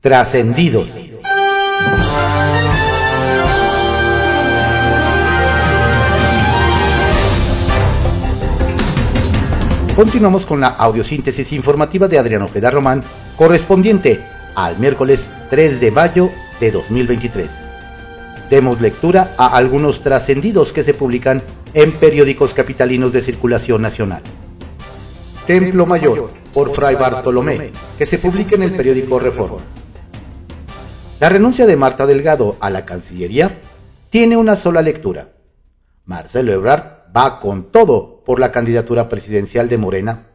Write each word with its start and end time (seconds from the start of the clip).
Trascendidos. 0.00 0.90
Continuamos 9.94 10.46
con 10.46 10.62
la 10.62 10.68
audiosíntesis 10.68 11.52
informativa 11.52 12.08
de 12.08 12.18
Adriano 12.18 12.46
Ojeda 12.46 12.70
Román, 12.70 13.04
correspondiente 13.36 14.24
al 14.54 14.78
miércoles 14.78 15.28
3 15.50 15.82
de 15.82 15.90
mayo 15.90 16.30
de 16.60 16.70
2023. 16.70 17.50
Demos 18.48 18.80
lectura 18.80 19.34
a 19.36 19.54
algunos 19.54 20.00
trascendidos 20.00 20.72
que 20.72 20.82
se 20.82 20.94
publican 20.94 21.42
en 21.74 21.92
periódicos 21.92 22.54
capitalinos 22.54 23.12
de 23.12 23.20
circulación 23.20 23.82
nacional. 23.82 24.22
Templo 25.46 25.84
Mayor, 25.84 26.30
por 26.54 26.70
Fray 26.74 26.94
Bartolomé, 26.94 27.70
que 27.98 28.06
se 28.06 28.16
publica 28.16 28.54
en 28.54 28.62
el 28.62 28.72
periódico 28.72 29.18
Reforma. 29.18 29.58
La 31.20 31.28
renuncia 31.28 31.66
de 31.66 31.76
Marta 31.76 32.06
Delgado 32.06 32.56
a 32.60 32.70
la 32.70 32.86
Cancillería 32.86 33.60
tiene 34.08 34.38
una 34.38 34.56
sola 34.56 34.80
lectura. 34.80 35.28
Marcelo 36.06 36.50
Ebrard 36.50 37.12
va 37.14 37.40
con 37.40 37.70
todo 37.70 38.24
por 38.24 38.40
la 38.40 38.50
candidatura 38.50 39.10
presidencial 39.10 39.68
de 39.68 39.76
Morena. 39.76 40.28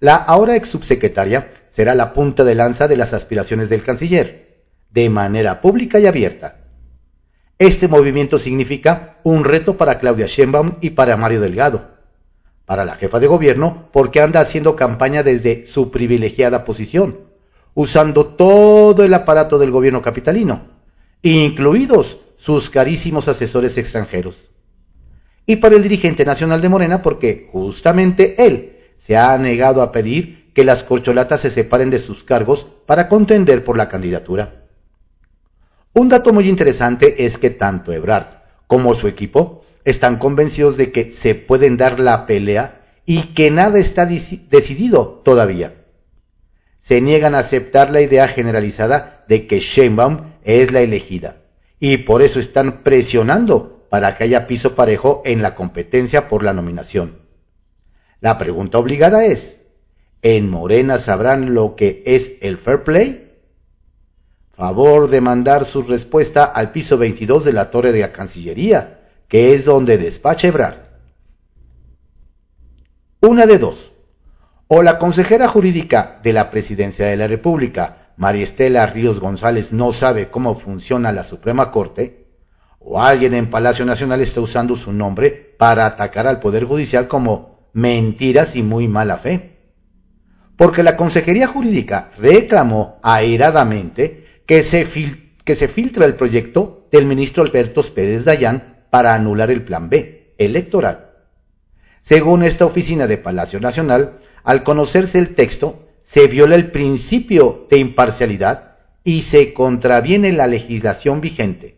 La 0.00 0.16
ahora 0.16 0.56
ex 0.56 0.70
subsecretaria 0.70 1.52
será 1.70 1.94
la 1.94 2.14
punta 2.14 2.42
de 2.42 2.54
lanza 2.54 2.88
de 2.88 2.96
las 2.96 3.12
aspiraciones 3.12 3.68
del 3.68 3.82
canciller, 3.82 4.64
de 4.92 5.10
manera 5.10 5.60
pública 5.60 6.00
y 6.00 6.06
abierta. 6.06 6.56
Este 7.58 7.86
movimiento 7.86 8.38
significa 8.38 9.18
un 9.24 9.44
reto 9.44 9.76
para 9.76 9.98
Claudia 9.98 10.26
Sheinbaum 10.26 10.76
y 10.80 10.90
para 10.90 11.18
Mario 11.18 11.42
Delgado, 11.42 11.90
para 12.64 12.86
la 12.86 12.94
jefa 12.94 13.20
de 13.20 13.26
gobierno 13.26 13.90
porque 13.92 14.22
anda 14.22 14.40
haciendo 14.40 14.74
campaña 14.74 15.22
desde 15.22 15.66
su 15.66 15.90
privilegiada 15.90 16.64
posición, 16.64 17.25
usando 17.76 18.26
todo 18.26 19.04
el 19.04 19.14
aparato 19.14 19.58
del 19.58 19.70
gobierno 19.70 20.02
capitalino, 20.02 20.62
incluidos 21.22 22.20
sus 22.36 22.70
carísimos 22.70 23.28
asesores 23.28 23.76
extranjeros 23.76 24.46
y 25.46 25.56
para 25.56 25.76
el 25.76 25.82
dirigente 25.82 26.24
nacional 26.24 26.60
de 26.60 26.68
Morena 26.68 27.02
porque 27.02 27.48
justamente 27.52 28.46
él 28.46 28.76
se 28.96 29.16
ha 29.16 29.36
negado 29.38 29.82
a 29.82 29.92
pedir 29.92 30.50
que 30.52 30.64
las 30.64 30.82
corcholatas 30.82 31.42
se 31.42 31.50
separen 31.50 31.90
de 31.90 31.98
sus 31.98 32.24
cargos 32.24 32.66
para 32.86 33.08
contender 33.08 33.62
por 33.62 33.76
la 33.76 33.88
candidatura. 33.88 34.64
Un 35.92 36.08
dato 36.08 36.32
muy 36.32 36.48
interesante 36.48 37.26
es 37.26 37.38
que 37.38 37.50
tanto 37.50 37.92
Ebrard 37.92 38.26
como 38.66 38.94
su 38.94 39.06
equipo 39.06 39.64
están 39.84 40.16
convencidos 40.16 40.76
de 40.76 40.90
que 40.90 41.12
se 41.12 41.34
pueden 41.34 41.76
dar 41.76 42.00
la 42.00 42.26
pelea 42.26 42.82
y 43.04 43.34
que 43.34 43.50
nada 43.50 43.78
está 43.78 44.06
decidido 44.06 45.20
todavía. 45.24 45.85
Se 46.86 47.00
niegan 47.00 47.34
a 47.34 47.40
aceptar 47.40 47.90
la 47.90 48.00
idea 48.00 48.28
generalizada 48.28 49.24
de 49.26 49.48
que 49.48 49.58
Sheinbaum 49.58 50.34
es 50.44 50.70
la 50.70 50.82
elegida 50.82 51.38
y 51.80 51.96
por 51.96 52.22
eso 52.22 52.38
están 52.38 52.84
presionando 52.84 53.88
para 53.90 54.16
que 54.16 54.22
haya 54.22 54.46
piso 54.46 54.76
parejo 54.76 55.20
en 55.24 55.42
la 55.42 55.56
competencia 55.56 56.28
por 56.28 56.44
la 56.44 56.52
nominación. 56.52 57.18
La 58.20 58.38
pregunta 58.38 58.78
obligada 58.78 59.24
es, 59.24 59.62
¿en 60.22 60.48
Morena 60.48 61.00
sabrán 61.00 61.54
lo 61.54 61.74
que 61.74 62.04
es 62.06 62.38
el 62.42 62.56
fair 62.56 62.84
play? 62.84 63.34
Favor 64.52 65.10
de 65.10 65.20
mandar 65.20 65.64
su 65.64 65.82
respuesta 65.82 66.44
al 66.44 66.70
piso 66.70 66.98
22 66.98 67.46
de 67.46 67.52
la 67.52 67.72
torre 67.72 67.90
de 67.90 68.02
la 68.02 68.12
Cancillería, 68.12 69.00
que 69.26 69.54
es 69.54 69.64
donde 69.64 69.98
despacha 69.98 70.46
Ebrard. 70.46 70.82
Una 73.22 73.44
de 73.44 73.58
dos. 73.58 73.90
O 74.68 74.82
la 74.82 74.98
consejera 74.98 75.46
jurídica 75.46 76.18
de 76.24 76.32
la 76.32 76.50
Presidencia 76.50 77.06
de 77.06 77.16
la 77.16 77.28
República, 77.28 78.10
María 78.16 78.42
Estela 78.42 78.84
Ríos 78.86 79.20
González, 79.20 79.70
no 79.70 79.92
sabe 79.92 80.28
cómo 80.28 80.56
funciona 80.56 81.12
la 81.12 81.22
Suprema 81.22 81.70
Corte, 81.70 82.26
o 82.80 83.00
alguien 83.00 83.34
en 83.34 83.48
Palacio 83.48 83.84
Nacional 83.84 84.20
está 84.20 84.40
usando 84.40 84.74
su 84.74 84.92
nombre 84.92 85.54
para 85.56 85.86
atacar 85.86 86.26
al 86.26 86.40
Poder 86.40 86.64
Judicial 86.64 87.06
como 87.06 87.70
mentiras 87.74 88.56
y 88.56 88.64
muy 88.64 88.88
mala 88.88 89.18
fe. 89.18 89.56
Porque 90.56 90.82
la 90.82 90.96
Consejería 90.96 91.46
Jurídica 91.46 92.10
reclamó 92.18 92.98
airadamente 93.04 94.24
que 94.46 94.64
se, 94.64 94.84
que 95.44 95.54
se 95.54 95.68
filtra 95.68 96.06
el 96.06 96.16
proyecto 96.16 96.88
del 96.90 97.06
ministro 97.06 97.44
Alberto 97.44 97.82
Pérez 97.94 98.24
Dayán 98.24 98.86
para 98.90 99.14
anular 99.14 99.52
el 99.52 99.62
Plan 99.62 99.88
B 99.88 100.34
electoral. 100.38 101.12
Según 102.00 102.42
esta 102.42 102.66
oficina 102.66 103.06
de 103.06 103.18
Palacio 103.18 103.60
Nacional, 103.60 104.20
al 104.46 104.62
conocerse 104.62 105.18
el 105.18 105.34
texto, 105.34 105.86
se 106.02 106.26
viola 106.26 106.54
el 106.54 106.70
principio 106.70 107.66
de 107.68 107.76
imparcialidad 107.76 108.78
y 109.04 109.20
se 109.20 109.52
contraviene 109.52 110.32
la 110.32 110.46
legislación 110.46 111.20
vigente 111.20 111.76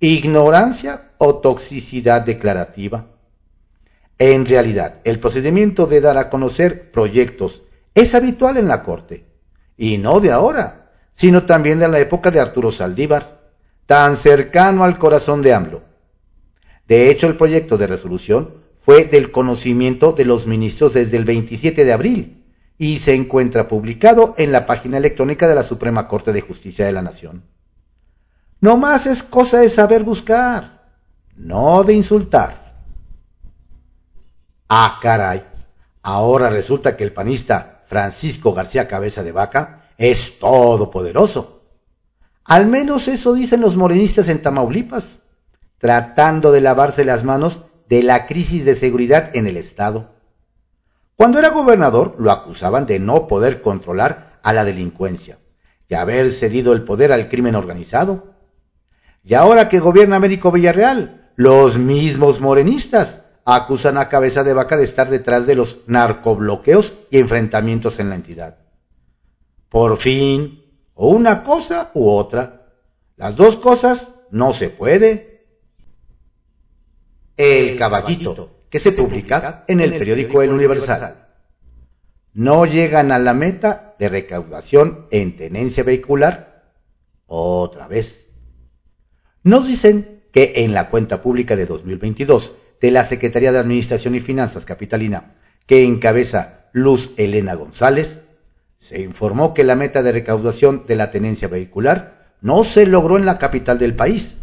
ignorancia 0.00 1.12
o 1.18 1.36
toxicidad 1.36 2.22
declarativa. 2.22 3.06
En 4.18 4.46
realidad, 4.46 5.00
el 5.04 5.18
procedimiento 5.18 5.86
de 5.86 6.00
dar 6.00 6.18
a 6.18 6.28
conocer 6.30 6.90
proyectos 6.90 7.62
es 7.94 8.14
habitual 8.14 8.56
en 8.56 8.68
la 8.68 8.82
Corte, 8.82 9.24
y 9.76 9.98
no 9.98 10.20
de 10.20 10.32
ahora, 10.32 10.90
sino 11.14 11.44
también 11.44 11.78
de 11.78 11.88
la 11.88 11.98
época 11.98 12.30
de 12.30 12.40
Arturo 12.40 12.70
Saldívar, 12.70 13.40
tan 13.86 14.16
cercano 14.16 14.84
al 14.84 14.98
corazón 14.98 15.42
de 15.42 15.54
AMLO. 15.54 15.82
De 16.86 17.10
hecho, 17.10 17.26
el 17.26 17.36
proyecto 17.36 17.78
de 17.78 17.86
resolución 17.86 18.65
fue 18.86 19.04
del 19.04 19.32
conocimiento 19.32 20.12
de 20.12 20.24
los 20.24 20.46
ministros 20.46 20.92
desde 20.94 21.16
el 21.16 21.24
27 21.24 21.84
de 21.84 21.92
abril 21.92 22.44
y 22.78 23.00
se 23.00 23.16
encuentra 23.16 23.66
publicado 23.66 24.36
en 24.38 24.52
la 24.52 24.64
página 24.64 24.96
electrónica 24.96 25.48
de 25.48 25.56
la 25.56 25.64
Suprema 25.64 26.06
Corte 26.06 26.32
de 26.32 26.40
Justicia 26.40 26.86
de 26.86 26.92
la 26.92 27.02
Nación. 27.02 27.42
No 28.60 28.76
más 28.76 29.06
es 29.06 29.24
cosa 29.24 29.58
de 29.58 29.70
saber 29.70 30.04
buscar, 30.04 30.92
no 31.34 31.82
de 31.82 31.94
insultar. 31.94 32.84
Ah, 34.68 35.00
caray, 35.02 35.42
ahora 36.04 36.48
resulta 36.48 36.96
que 36.96 37.02
el 37.02 37.12
panista 37.12 37.82
Francisco 37.88 38.54
García 38.54 38.86
Cabeza 38.86 39.24
de 39.24 39.32
Vaca 39.32 39.90
es 39.98 40.38
todopoderoso. 40.38 41.64
Al 42.44 42.68
menos 42.68 43.08
eso 43.08 43.34
dicen 43.34 43.62
los 43.62 43.76
morenistas 43.76 44.28
en 44.28 44.42
Tamaulipas, 44.42 45.22
tratando 45.78 46.52
de 46.52 46.60
lavarse 46.60 47.04
las 47.04 47.24
manos 47.24 47.62
de 47.88 48.02
la 48.02 48.26
crisis 48.26 48.64
de 48.64 48.74
seguridad 48.74 49.34
en 49.34 49.46
el 49.46 49.56
Estado. 49.56 50.14
Cuando 51.16 51.38
era 51.38 51.50
gobernador 51.50 52.14
lo 52.18 52.30
acusaban 52.30 52.86
de 52.86 52.98
no 52.98 53.26
poder 53.26 53.62
controlar 53.62 54.38
a 54.42 54.52
la 54.52 54.64
delincuencia 54.64 55.38
y 55.88 55.94
haber 55.94 56.30
cedido 56.30 56.72
el 56.72 56.84
poder 56.84 57.12
al 57.12 57.28
crimen 57.28 57.54
organizado. 57.54 58.34
Y 59.24 59.34
ahora 59.34 59.68
que 59.68 59.80
gobierna 59.80 60.16
Américo 60.16 60.52
Villarreal, 60.52 61.30
los 61.36 61.78
mismos 61.78 62.40
morenistas 62.40 63.22
acusan 63.44 63.96
a 63.96 64.08
cabeza 64.08 64.42
de 64.42 64.54
vaca 64.54 64.76
de 64.76 64.84
estar 64.84 65.08
detrás 65.08 65.46
de 65.46 65.54
los 65.54 65.88
narcobloqueos 65.88 67.06
y 67.10 67.18
enfrentamientos 67.18 67.98
en 67.98 68.10
la 68.10 68.16
entidad. 68.16 68.58
Por 69.68 69.98
fin, 69.98 70.62
o 70.94 71.10
una 71.10 71.44
cosa 71.44 71.90
u 71.94 72.08
otra. 72.08 72.66
Las 73.16 73.36
dos 73.36 73.56
cosas 73.56 74.08
no 74.30 74.52
se 74.52 74.68
puede. 74.68 75.35
El 77.36 77.76
caballito, 77.76 78.64
que 78.70 78.78
se 78.78 78.92
publica 78.92 79.64
en 79.68 79.80
el 79.80 79.96
periódico 79.96 80.42
El 80.42 80.52
Universal. 80.52 81.26
No 82.32 82.66
llegan 82.66 83.12
a 83.12 83.18
la 83.18 83.34
meta 83.34 83.94
de 83.98 84.08
recaudación 84.08 85.06
en 85.10 85.36
tenencia 85.36 85.84
vehicular. 85.84 86.72
Otra 87.26 87.88
vez. 87.88 88.26
Nos 89.42 89.66
dicen 89.66 90.22
que 90.32 90.52
en 90.56 90.72
la 90.74 90.90
cuenta 90.90 91.22
pública 91.22 91.56
de 91.56 91.66
2022 91.66 92.56
de 92.80 92.90
la 92.90 93.04
Secretaría 93.04 93.52
de 93.52 93.58
Administración 93.58 94.14
y 94.14 94.20
Finanzas 94.20 94.64
Capitalina, 94.64 95.34
que 95.66 95.84
encabeza 95.84 96.68
Luz 96.72 97.14
Elena 97.16 97.54
González, 97.54 98.22
se 98.78 99.00
informó 99.00 99.54
que 99.54 99.64
la 99.64 99.76
meta 99.76 100.02
de 100.02 100.12
recaudación 100.12 100.84
de 100.86 100.96
la 100.96 101.10
tenencia 101.10 101.48
vehicular 101.48 102.34
no 102.40 102.64
se 102.64 102.86
logró 102.86 103.16
en 103.16 103.24
la 103.24 103.38
capital 103.38 103.78
del 103.78 103.94
país, 103.94 104.36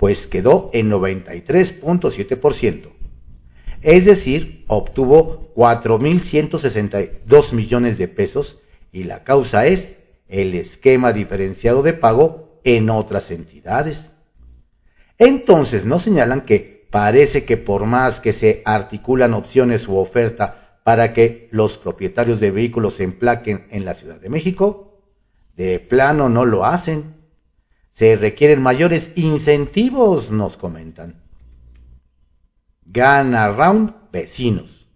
pues 0.00 0.26
quedó 0.26 0.70
en 0.72 0.90
93.7%. 0.90 2.88
Es 3.82 4.06
decir, 4.06 4.64
obtuvo 4.66 5.52
4.162 5.54 7.52
millones 7.52 7.98
de 7.98 8.08
pesos 8.08 8.62
y 8.92 9.04
la 9.04 9.24
causa 9.24 9.66
es 9.66 9.98
el 10.26 10.54
esquema 10.54 11.12
diferenciado 11.12 11.82
de 11.82 11.92
pago 11.92 12.62
en 12.64 12.88
otras 12.88 13.30
entidades. 13.30 14.12
Entonces 15.18 15.84
nos 15.84 16.00
señalan 16.00 16.46
que 16.46 16.88
parece 16.90 17.44
que 17.44 17.58
por 17.58 17.84
más 17.84 18.20
que 18.20 18.32
se 18.32 18.62
articulan 18.64 19.34
opciones 19.34 19.86
u 19.86 19.98
oferta 19.98 20.80
para 20.82 21.12
que 21.12 21.50
los 21.50 21.76
propietarios 21.76 22.40
de 22.40 22.50
vehículos 22.50 22.94
se 22.94 23.04
emplaquen 23.04 23.66
en 23.70 23.84
la 23.84 23.92
Ciudad 23.92 24.18
de 24.18 24.30
México, 24.30 25.02
de 25.58 25.78
plano 25.78 26.30
no 26.30 26.46
lo 26.46 26.64
hacen. 26.64 27.19
Se 27.90 28.16
requieren 28.16 28.62
mayores 28.62 29.12
incentivos, 29.16 30.30
nos 30.30 30.56
comentan. 30.56 31.22
Gana 32.84 33.48
Round 33.52 33.94
Vecinos. 34.12 34.88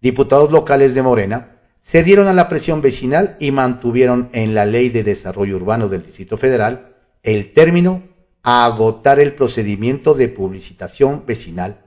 Diputados 0.00 0.50
locales 0.50 0.94
de 0.94 1.02
Morena 1.02 1.56
cedieron 1.82 2.28
a 2.28 2.32
la 2.32 2.48
presión 2.48 2.82
vecinal 2.82 3.36
y 3.40 3.50
mantuvieron 3.50 4.28
en 4.32 4.54
la 4.54 4.64
Ley 4.64 4.88
de 4.88 5.02
Desarrollo 5.02 5.56
Urbano 5.56 5.88
del 5.88 6.04
Distrito 6.04 6.36
Federal 6.36 6.94
el 7.22 7.52
término 7.52 8.02
a 8.42 8.64
agotar 8.64 9.20
el 9.20 9.34
procedimiento 9.34 10.14
de 10.14 10.28
publicitación 10.28 11.24
vecinal 11.26 11.84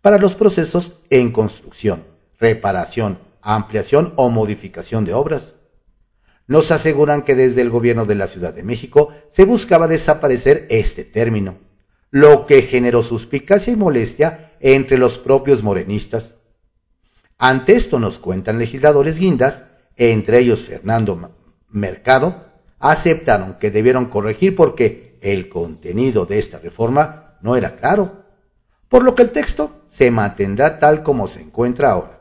para 0.00 0.18
los 0.18 0.34
procesos 0.34 0.94
en 1.10 1.32
construcción, 1.32 2.04
reparación, 2.38 3.18
ampliación 3.40 4.12
o 4.16 4.28
modificación 4.28 5.04
de 5.04 5.14
obras. 5.14 5.56
Nos 6.52 6.70
aseguran 6.70 7.22
que 7.22 7.34
desde 7.34 7.62
el 7.62 7.70
gobierno 7.70 8.04
de 8.04 8.14
la 8.14 8.26
Ciudad 8.26 8.52
de 8.52 8.62
México 8.62 9.08
se 9.30 9.46
buscaba 9.46 9.88
desaparecer 9.88 10.66
este 10.68 11.02
término, 11.02 11.56
lo 12.10 12.44
que 12.44 12.60
generó 12.60 13.00
suspicacia 13.00 13.72
y 13.72 13.76
molestia 13.76 14.52
entre 14.60 14.98
los 14.98 15.16
propios 15.16 15.62
morenistas. 15.62 16.34
Ante 17.38 17.74
esto 17.74 17.98
nos 17.98 18.18
cuentan 18.18 18.58
legisladores 18.58 19.16
guindas, 19.16 19.64
entre 19.96 20.40
ellos 20.40 20.64
Fernando 20.64 21.32
Mercado, 21.70 22.44
aceptaron 22.80 23.54
que 23.54 23.70
debieron 23.70 24.10
corregir 24.10 24.54
porque 24.54 25.16
el 25.22 25.48
contenido 25.48 26.26
de 26.26 26.38
esta 26.38 26.58
reforma 26.58 27.38
no 27.40 27.56
era 27.56 27.76
claro, 27.76 28.26
por 28.90 29.04
lo 29.04 29.14
que 29.14 29.22
el 29.22 29.30
texto 29.30 29.86
se 29.88 30.10
mantendrá 30.10 30.78
tal 30.78 31.02
como 31.02 31.26
se 31.28 31.40
encuentra 31.40 31.92
ahora. 31.92 32.20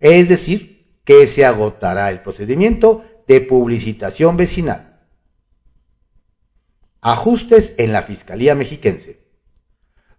Es 0.00 0.28
decir, 0.28 0.98
que 1.04 1.28
se 1.28 1.44
agotará 1.44 2.10
el 2.10 2.22
procedimiento 2.22 3.04
publicitación 3.40 4.36
vecinal. 4.36 5.00
Ajustes 7.00 7.74
en 7.78 7.92
la 7.92 8.02
Fiscalía 8.02 8.54
Mexiquense. 8.54 9.22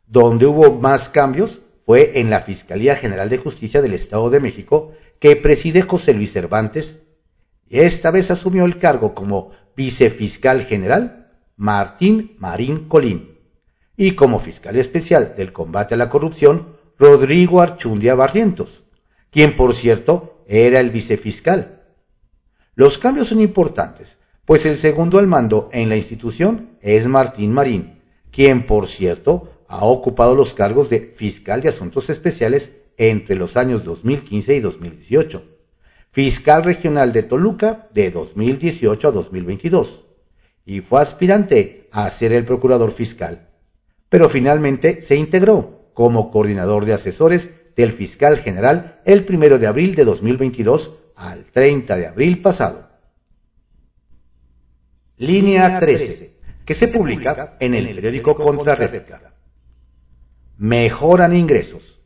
Donde 0.05 0.45
hubo 0.45 0.71
más 0.79 1.09
cambios 1.09 1.61
fue 1.85 2.19
en 2.19 2.29
la 2.29 2.41
Fiscalía 2.41 2.95
General 2.95 3.29
de 3.29 3.37
Justicia 3.37 3.81
del 3.81 3.93
Estado 3.93 4.29
de 4.29 4.39
México, 4.39 4.93
que 5.19 5.35
preside 5.35 5.81
José 5.81 6.13
Luis 6.13 6.33
Cervantes, 6.33 7.03
esta 7.69 8.11
vez 8.11 8.31
asumió 8.31 8.65
el 8.65 8.79
cargo 8.79 9.13
como 9.13 9.51
vicefiscal 9.75 10.63
general 10.63 11.31
Martín 11.55 12.35
Marín 12.37 12.87
Colín, 12.87 13.39
y 13.95 14.11
como 14.11 14.39
fiscal 14.39 14.75
especial 14.75 15.35
del 15.35 15.53
combate 15.53 15.95
a 15.95 15.97
la 15.97 16.09
corrupción 16.09 16.77
Rodrigo 16.97 17.61
Archundia 17.61 18.15
Barrientos, 18.15 18.83
quien 19.29 19.55
por 19.55 19.73
cierto 19.73 20.43
era 20.47 20.79
el 20.79 20.89
vicefiscal. 20.89 21.82
Los 22.75 22.97
cambios 22.97 23.27
son 23.27 23.39
importantes, 23.39 24.17
pues 24.45 24.65
el 24.65 24.77
segundo 24.77 25.19
al 25.19 25.27
mando 25.27 25.69
en 25.73 25.89
la 25.89 25.95
institución 25.95 26.71
es 26.81 27.05
Martín 27.05 27.53
Marín, 27.53 28.01
quien 28.31 28.65
por 28.65 28.87
cierto 28.87 29.63
ha 29.67 29.85
ocupado 29.85 30.33
los 30.33 30.55
cargos 30.55 30.89
de 30.89 31.13
fiscal 31.15 31.61
de 31.61 31.69
asuntos 31.69 32.09
especiales 32.09 32.81
entre 32.97 33.35
los 33.35 33.57
años 33.57 33.83
2015 33.83 34.55
y 34.55 34.59
2018, 34.59 35.43
fiscal 36.09 36.63
regional 36.63 37.11
de 37.11 37.21
Toluca 37.21 37.89
de 37.93 38.09
2018 38.09 39.07
a 39.07 39.11
2022, 39.11 40.05
y 40.65 40.81
fue 40.81 40.99
aspirante 40.99 41.87
a 41.91 42.09
ser 42.09 42.33
el 42.33 42.43
procurador 42.43 42.91
fiscal, 42.91 43.49
pero 44.09 44.29
finalmente 44.29 45.03
se 45.03 45.15
integró 45.15 45.91
como 45.93 46.31
coordinador 46.31 46.85
de 46.85 46.93
asesores 46.93 47.51
del 47.75 47.91
fiscal 47.91 48.37
general 48.37 49.01
el 49.05 49.25
1 49.27 49.57
de 49.59 49.67
abril 49.67 49.95
de 49.95 50.05
2022 50.05 50.91
al 51.15 51.45
30 51.45 51.97
de 51.97 52.07
abril 52.07 52.41
pasado. 52.41 52.89
Línea 55.17 55.79
13, 55.79 56.33
que 56.65 56.73
se 56.73 56.87
publica 56.87 57.55
en 57.59 57.75
el 57.75 57.93
periódico 57.95 58.35
Contrarréplica. 58.35 59.33
Mejoran 60.57 61.35
ingresos. 61.35 61.99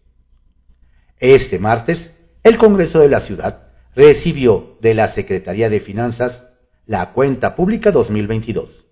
Este 1.19 1.59
martes, 1.59 2.11
el 2.43 2.57
Congreso 2.57 2.99
de 2.99 3.09
la 3.09 3.19
Ciudad 3.19 3.69
recibió 3.95 4.77
de 4.81 4.93
la 4.93 5.07
Secretaría 5.07 5.69
de 5.69 5.79
Finanzas 5.79 6.43
la 6.85 7.11
cuenta 7.11 7.55
pública 7.55 7.91
2022. 7.91 8.85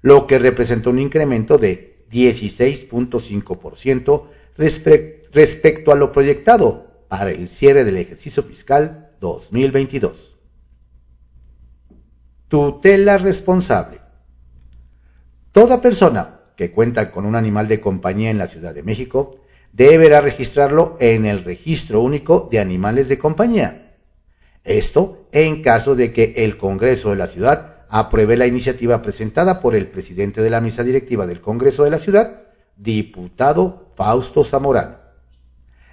lo 0.00 0.28
que 0.28 0.38
representa 0.38 0.90
un 0.90 1.00
incremento 1.00 1.58
de 1.58 2.06
16.5% 2.08 4.28
respecto 5.32 5.90
a 5.90 5.96
lo 5.96 6.12
proyectado 6.12 7.02
para 7.08 7.30
el 7.30 7.48
cierre 7.48 7.82
del 7.82 7.96
ejercicio 7.96 8.44
fiscal 8.44 9.10
2022. 9.20 10.36
Tutela 12.46 13.18
responsable. 13.18 14.00
Toda 15.50 15.82
persona 15.82 16.35
que 16.56 16.70
cuenta 16.70 17.10
con 17.10 17.26
un 17.26 17.36
animal 17.36 17.68
de 17.68 17.80
compañía 17.80 18.30
en 18.30 18.38
la 18.38 18.48
Ciudad 18.48 18.74
de 18.74 18.82
México, 18.82 19.38
deberá 19.72 20.20
registrarlo 20.20 20.96
en 21.00 21.26
el 21.26 21.44
Registro 21.44 22.00
Único 22.00 22.48
de 22.50 22.58
Animales 22.58 23.08
de 23.08 23.18
Compañía. 23.18 23.94
Esto 24.64 25.28
en 25.32 25.62
caso 25.62 25.94
de 25.94 26.12
que 26.12 26.32
el 26.38 26.56
Congreso 26.56 27.10
de 27.10 27.16
la 27.16 27.26
Ciudad 27.26 27.84
apruebe 27.88 28.36
la 28.36 28.46
iniciativa 28.46 29.02
presentada 29.02 29.60
por 29.60 29.76
el 29.76 29.86
presidente 29.86 30.42
de 30.42 30.50
la 30.50 30.60
mesa 30.60 30.82
directiva 30.82 31.26
del 31.26 31.40
Congreso 31.40 31.84
de 31.84 31.90
la 31.90 31.98
Ciudad, 31.98 32.44
diputado 32.76 33.92
Fausto 33.94 34.42
Zamorano. 34.42 34.98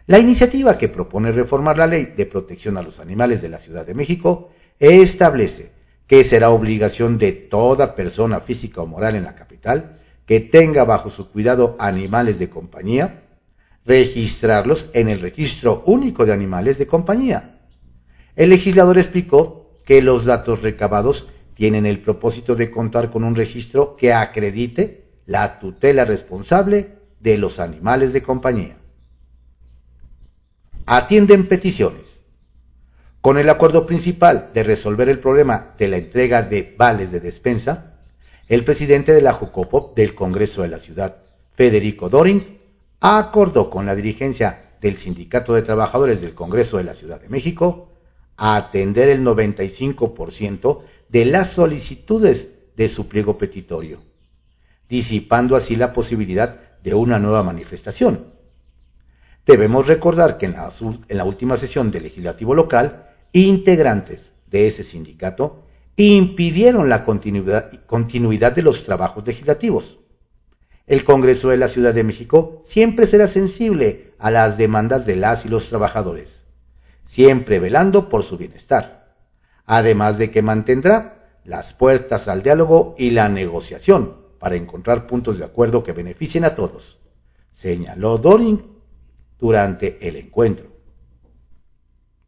La 0.08 0.20
iniciativa 0.20 0.78
que 0.78 0.90
propone 0.90 1.32
reformar 1.32 1.78
la 1.78 1.88
ley 1.88 2.14
de 2.18 2.26
protección 2.26 2.78
a 2.78 2.82
los 2.82 3.00
animales 3.00 3.42
de 3.42 3.50
la 3.50 3.60
Ciudad 3.60 3.86
de 3.86 3.94
México 3.94 4.50
establece 4.80 5.72
que 6.08 6.24
será 6.24 6.50
obligación 6.50 7.18
de 7.18 7.32
toda 7.32 7.96
persona 7.96 8.40
física 8.40 8.82
o 8.82 8.86
moral 8.86 9.16
en 9.16 9.24
la 9.24 9.36
capital 9.36 10.00
que 10.26 10.40
tenga 10.40 10.84
bajo 10.86 11.10
su 11.10 11.30
cuidado 11.30 11.76
animales 11.80 12.40
de 12.40 12.50
compañía, 12.50 13.24
registrarlos 13.86 14.90
en 14.94 15.10
el 15.10 15.20
registro 15.20 15.84
único 15.86 16.26
de 16.26 16.34
animales 16.34 16.78
de 16.78 16.88
compañía. 16.88 17.60
El 18.36 18.50
legislador 18.50 18.98
explicó 18.98 19.78
que 19.86 20.02
los 20.02 20.26
datos 20.26 20.62
recabados 20.62 21.28
tienen 21.54 21.86
el 21.86 22.00
propósito 22.00 22.56
de 22.56 22.72
contar 22.72 23.10
con 23.10 23.24
un 23.24 23.36
registro 23.36 23.96
que 23.96 24.14
acredite 24.14 25.04
la 25.26 25.60
tutela 25.60 26.06
responsable 26.06 26.98
de 27.20 27.38
los 27.38 27.60
animales 27.60 28.14
de 28.14 28.22
compañía. 28.22 28.78
Atienden 30.86 31.48
peticiones. 31.48 32.22
Con 33.22 33.38
el 33.38 33.50
acuerdo 33.50 33.86
principal 33.86 34.50
de 34.54 34.64
resolver 34.64 35.08
el 35.08 35.20
problema 35.20 35.76
de 35.78 35.88
la 35.88 35.98
entrega 35.98 36.42
de 36.42 36.76
vales 36.78 37.12
de 37.12 37.22
despensa, 37.22 37.93
el 38.48 38.66
presidente 38.66 39.14
de 39.14 39.22
la 39.22 39.34
Jucopo 39.34 39.94
del 39.96 40.14
Congreso 40.16 40.64
de 40.64 40.68
la 40.68 40.78
Ciudad, 40.78 41.18
Federico 41.54 42.10
Doring, 42.10 42.60
acordó 43.00 43.70
con 43.70 43.86
la 43.86 43.96
dirigencia 43.96 44.76
del 44.82 44.98
Sindicato 44.98 45.54
de 45.54 45.62
Trabajadores 45.62 46.22
del 46.22 46.34
Congreso 46.34 46.78
de 46.78 46.84
la 46.84 46.94
Ciudad 46.94 47.22
de 47.22 47.30
México 47.30 47.90
a 48.36 48.56
atender 48.58 49.10
el 49.10 49.24
95% 49.24 50.82
de 51.10 51.26
las 51.26 51.52
solicitudes 51.52 52.56
de 52.76 52.90
su 52.90 53.08
pliego 53.08 53.38
petitorio, 53.38 54.02
disipando 54.90 55.56
así 55.56 55.76
la 55.76 55.94
posibilidad 55.94 56.80
de 56.82 56.94
una 56.94 57.20
nueva 57.20 57.44
manifestación. 57.44 58.34
Debemos 59.46 59.88
recordar 59.88 60.38
que 60.38 60.48
en 60.48 61.18
la 61.18 61.24
última 61.24 61.56
sesión 61.56 61.92
del 61.92 62.04
legislativo 62.04 62.56
local, 62.56 63.10
integrantes 63.32 64.34
de 64.48 64.68
ese 64.68 64.84
sindicato 64.84 65.63
impidieron 65.96 66.90
la 66.90 67.04
continuidad, 67.06 68.52
de 68.54 68.62
los 68.62 68.84
trabajos 68.84 69.26
legislativos. 69.26 70.00
El 70.88 71.04
Congreso 71.04 71.50
de 71.50 71.58
la 71.58 71.68
Ciudad 71.68 71.94
de 71.94 72.04
México 72.04 72.62
siempre 72.64 73.06
será 73.06 73.28
sensible 73.28 74.14
a 74.18 74.32
las 74.32 74.58
demandas 74.58 75.06
de 75.06 75.16
las 75.16 75.46
y 75.46 75.50
los 75.50 75.68
trabajadores, 75.68 76.44
siempre 77.06 77.60
velando 77.60 78.10
por 78.10 78.24
su 78.24 78.38
bienestar, 78.38 79.16
además 79.66 80.18
de 80.18 80.32
que 80.32 80.42
mantendrá 80.42 81.40
las 81.46 81.74
puertas 81.74 82.28
al 82.28 82.42
diálogo 82.42 82.96
y 82.98 83.12
la 83.12 83.30
negociación 83.30 84.18
para 84.40 84.56
encontrar 84.56 85.08
puntos 85.08 85.38
de 85.38 85.46
acuerdo 85.46 85.84
que 85.84 85.94
beneficien 85.94 86.44
a 86.44 86.56
todos, 86.56 87.00
señaló 87.54 88.18
Doring 88.18 88.62
durante 89.40 90.06
el 90.08 90.18
encuentro. 90.18 90.68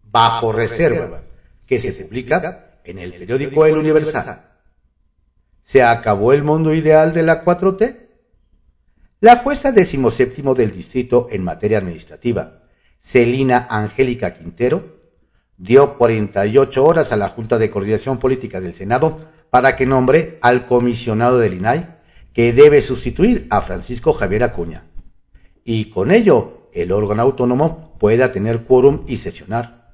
bajo 0.04 0.54
reserva, 0.54 1.22
que 1.66 1.78
se 1.78 1.92
publica 2.06 2.75
en 2.86 3.00
el 3.00 3.14
periódico 3.14 3.66
El 3.66 3.78
Universal. 3.78 4.52
¿Se 5.64 5.84
acabó 5.84 6.34
el 6.34 6.44
mundo 6.44 6.74
ideal 6.74 7.14
de 7.14 7.24
la 7.24 7.44
4T? 7.44 8.06
La 9.22 9.38
jueza 9.38 9.72
decimoséptimo 9.72 10.54
del 10.54 10.72
distrito 10.72 11.28
en 11.32 11.44
materia 11.44 11.80
administrativa, 11.80 12.64
Celina 13.00 13.66
Angélica 13.70 14.36
Quintero, 14.36 14.96
dio 15.58 15.98
48 15.98 16.86
horas 16.86 17.12
a 17.12 17.18
la 17.18 17.30
Junta 17.30 17.58
de 17.58 17.70
Coordinación 17.70 18.20
Política 18.20 18.62
del 18.62 18.74
Senado 18.74 19.20
para 19.50 19.76
que 19.76 19.86
nombre 19.86 20.38
al 20.42 20.66
comisionado 20.66 21.40
del 21.40 21.54
INAI, 21.54 21.88
que 22.34 22.52
debe 22.52 22.82
sustituir 22.82 23.48
a 23.50 23.62
Francisco 23.62 24.12
Javier 24.12 24.44
Acuña. 24.44 24.84
Y 25.64 25.86
con 25.86 26.12
ello, 26.12 26.70
el 26.74 26.92
órgano 26.92 27.22
autónomo 27.22 27.98
pueda 27.98 28.32
tener 28.32 28.66
quórum 28.66 29.06
y 29.08 29.18
sesionar. 29.18 29.85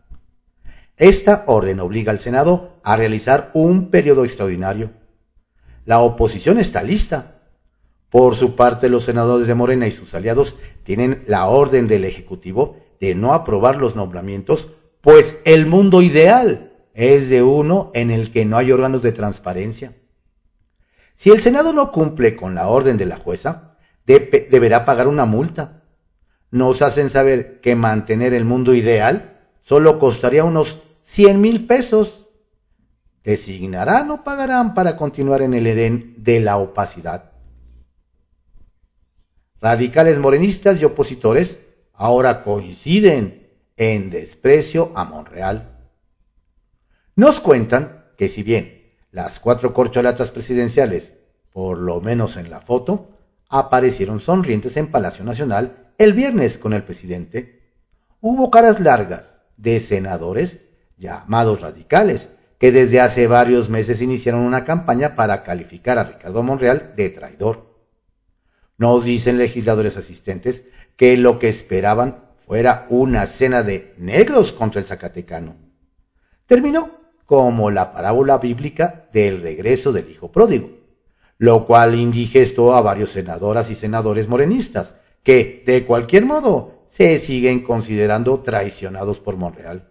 Esta 0.97 1.43
orden 1.47 1.79
obliga 1.79 2.11
al 2.11 2.19
Senado 2.19 2.79
a 2.83 2.95
realizar 2.95 3.51
un 3.53 3.89
periodo 3.89 4.25
extraordinario. 4.25 4.91
La 5.85 5.99
oposición 5.99 6.59
está 6.59 6.83
lista. 6.83 7.41
Por 8.09 8.35
su 8.35 8.55
parte, 8.55 8.89
los 8.89 9.03
senadores 9.03 9.47
de 9.47 9.55
Morena 9.55 9.87
y 9.87 9.91
sus 9.91 10.13
aliados 10.13 10.59
tienen 10.83 11.23
la 11.27 11.47
orden 11.47 11.87
del 11.87 12.05
Ejecutivo 12.05 12.77
de 12.99 13.15
no 13.15 13.33
aprobar 13.33 13.77
los 13.77 13.95
nombramientos, 13.95 14.75
pues 15.01 15.41
el 15.45 15.65
mundo 15.65 16.01
ideal 16.01 16.71
es 16.93 17.29
de 17.29 17.41
uno 17.41 17.89
en 17.95 18.11
el 18.11 18.31
que 18.31 18.45
no 18.45 18.57
hay 18.57 18.71
órganos 18.71 19.01
de 19.01 19.11
transparencia. 19.11 19.95
Si 21.15 21.29
el 21.29 21.39
Senado 21.39 21.73
no 21.73 21.91
cumple 21.91 22.35
con 22.35 22.53
la 22.53 22.67
orden 22.67 22.97
de 22.97 23.05
la 23.05 23.17
jueza, 23.17 23.77
deberá 24.05 24.85
pagar 24.85 25.07
una 25.07 25.25
multa. 25.25 25.83
Nos 26.51 26.81
hacen 26.81 27.09
saber 27.09 27.61
que 27.61 27.75
mantener 27.75 28.33
el 28.33 28.45
mundo 28.45 28.73
ideal 28.73 29.40
solo 29.61 29.99
costaría 29.99 30.43
unos 30.43 30.83
100 31.03 31.39
mil 31.41 31.67
pesos. 31.67 32.27
¿Designarán 33.23 34.09
o 34.09 34.23
pagarán 34.23 34.73
para 34.73 34.95
continuar 34.95 35.41
en 35.41 35.53
el 35.53 35.67
Edén 35.67 36.15
de 36.17 36.39
la 36.39 36.57
opacidad? 36.57 37.31
Radicales 39.59 40.17
morenistas 40.17 40.81
y 40.81 40.85
opositores 40.85 41.59
ahora 41.93 42.41
coinciden 42.41 43.47
en 43.77 44.09
desprecio 44.09 44.91
a 44.95 45.05
Monreal. 45.05 45.77
Nos 47.15 47.39
cuentan 47.39 48.05
que 48.17 48.27
si 48.27 48.41
bien 48.41 48.91
las 49.11 49.39
cuatro 49.39 49.73
corcholatas 49.73 50.31
presidenciales, 50.31 51.13
por 51.51 51.77
lo 51.77 52.01
menos 52.01 52.37
en 52.37 52.49
la 52.49 52.61
foto, 52.61 53.09
aparecieron 53.49 54.19
sonrientes 54.19 54.77
en 54.77 54.89
Palacio 54.89 55.23
Nacional 55.23 55.93
el 55.97 56.13
viernes 56.13 56.57
con 56.57 56.73
el 56.73 56.83
presidente, 56.83 57.61
hubo 58.19 58.49
caras 58.49 58.79
largas 58.79 59.30
de 59.61 59.79
senadores 59.79 60.61
llamados 60.97 61.61
radicales 61.61 62.29
que 62.57 62.71
desde 62.71 62.99
hace 62.99 63.27
varios 63.27 63.69
meses 63.69 64.01
iniciaron 64.01 64.41
una 64.41 64.63
campaña 64.63 65.15
para 65.15 65.43
calificar 65.43 65.97
a 65.97 66.03
Ricardo 66.03 66.43
Monreal 66.43 66.93
de 66.95 67.09
traidor. 67.09 67.71
Nos 68.77 69.05
dicen 69.05 69.37
legisladores 69.37 69.97
asistentes 69.97 70.65
que 70.95 71.17
lo 71.17 71.39
que 71.39 71.49
esperaban 71.49 72.25
fuera 72.37 72.85
una 72.89 73.25
cena 73.25 73.63
de 73.63 73.95
negros 73.97 74.51
contra 74.51 74.79
el 74.79 74.85
Zacatecano. 74.85 75.55
Terminó 76.45 76.91
como 77.25 77.71
la 77.71 77.93
parábola 77.93 78.37
bíblica 78.37 79.09
del 79.13 79.41
regreso 79.41 79.91
del 79.91 80.09
hijo 80.09 80.31
pródigo, 80.31 80.69
lo 81.37 81.65
cual 81.65 81.95
indigestó 81.95 82.75
a 82.75 82.81
varios 82.81 83.11
senadoras 83.11 83.71
y 83.71 83.75
senadores 83.75 84.27
morenistas, 84.27 84.95
que, 85.23 85.63
de 85.65 85.85
cualquier 85.85 86.25
modo, 86.25 86.80
se 86.91 87.17
siguen 87.19 87.61
considerando 87.61 88.41
traicionados 88.41 89.21
por 89.21 89.37
Monreal, 89.37 89.89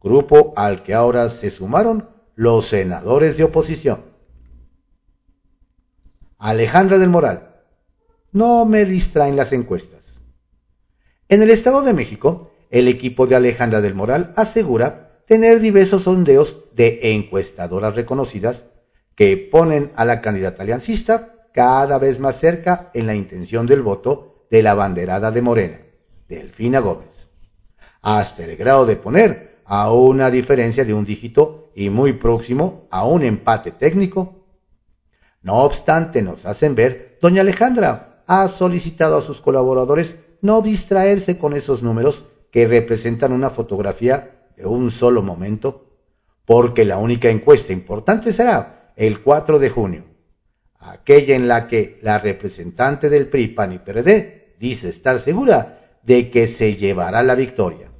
grupo 0.00 0.54
al 0.56 0.84
que 0.84 0.94
ahora 0.94 1.28
se 1.28 1.50
sumaron 1.50 2.08
los 2.36 2.66
senadores 2.66 3.36
de 3.36 3.44
oposición. 3.44 4.04
Alejandra 6.38 6.98
del 6.98 7.10
Moral, 7.10 7.56
no 8.30 8.64
me 8.64 8.84
distraen 8.84 9.34
las 9.34 9.52
encuestas. 9.52 10.20
En 11.28 11.42
el 11.42 11.50
Estado 11.50 11.82
de 11.82 11.92
México, 11.92 12.52
el 12.70 12.86
equipo 12.86 13.26
de 13.26 13.34
Alejandra 13.34 13.80
del 13.80 13.96
Moral 13.96 14.32
asegura 14.36 15.24
tener 15.26 15.58
diversos 15.58 16.02
sondeos 16.02 16.74
de 16.76 17.14
encuestadoras 17.14 17.96
reconocidas 17.96 18.66
que 19.16 19.36
ponen 19.36 19.90
a 19.96 20.04
la 20.04 20.20
candidata 20.20 20.62
aliancista 20.62 21.48
cada 21.52 21.98
vez 21.98 22.20
más 22.20 22.38
cerca 22.38 22.90
en 22.94 23.08
la 23.08 23.16
intención 23.16 23.66
del 23.66 23.82
voto 23.82 24.46
de 24.50 24.62
la 24.62 24.74
banderada 24.74 25.32
de 25.32 25.42
Morena, 25.42 25.80
Delfina 26.28 26.80
Gómez, 26.80 27.28
hasta 28.00 28.44
el 28.44 28.56
grado 28.56 28.86
de 28.86 28.96
poner 28.96 29.62
a 29.64 29.92
una 29.92 30.30
diferencia 30.30 30.84
de 30.84 30.94
un 30.94 31.04
dígito 31.04 31.70
y 31.74 31.90
muy 31.90 32.14
próximo 32.14 32.86
a 32.90 33.06
un 33.06 33.22
empate 33.22 33.70
técnico. 33.70 34.46
No 35.42 35.62
obstante, 35.62 36.22
nos 36.22 36.46
hacen 36.46 36.74
ver, 36.74 37.18
doña 37.20 37.40
Alejandra, 37.40 38.22
ha 38.26 38.48
solicitado 38.48 39.16
a 39.16 39.22
sus 39.22 39.40
colaboradores 39.40 40.20
no 40.40 40.62
distraerse 40.62 41.38
con 41.38 41.54
esos 41.54 41.82
números 41.82 42.24
que 42.50 42.66
representan 42.66 43.32
una 43.32 43.50
fotografía 43.50 44.48
de 44.56 44.66
un 44.66 44.90
solo 44.90 45.22
momento, 45.22 45.86
porque 46.44 46.84
la 46.84 46.98
única 46.98 47.30
encuesta 47.30 47.72
importante 47.72 48.32
será 48.32 48.92
el 48.96 49.20
4 49.22 49.58
de 49.58 49.70
junio, 49.70 50.04
aquella 50.78 51.34
en 51.34 51.48
la 51.48 51.66
que 51.66 51.98
la 52.02 52.18
representante 52.18 53.08
del 53.08 53.28
PRI, 53.28 53.48
PAN 53.48 53.72
y 53.72 53.78
PRD 53.78 54.56
dice 54.58 54.88
estar 54.88 55.18
segura 55.18 55.81
de 56.02 56.30
que 56.30 56.46
se 56.46 56.76
llevará 56.76 57.22
la 57.22 57.34
victoria. 57.34 57.90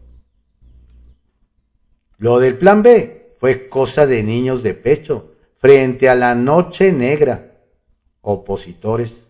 Lo 2.19 2.39
del 2.39 2.57
plan 2.57 2.83
B 2.83 3.35
fue 3.37 3.69
cosa 3.69 4.07
de 4.07 4.23
niños 4.23 4.63
de 4.63 4.75
pecho 4.75 5.35
frente 5.59 6.09
a 6.09 6.15
la 6.15 6.35
noche 6.35 6.93
negra. 6.93 7.49
Opositores 8.21 9.27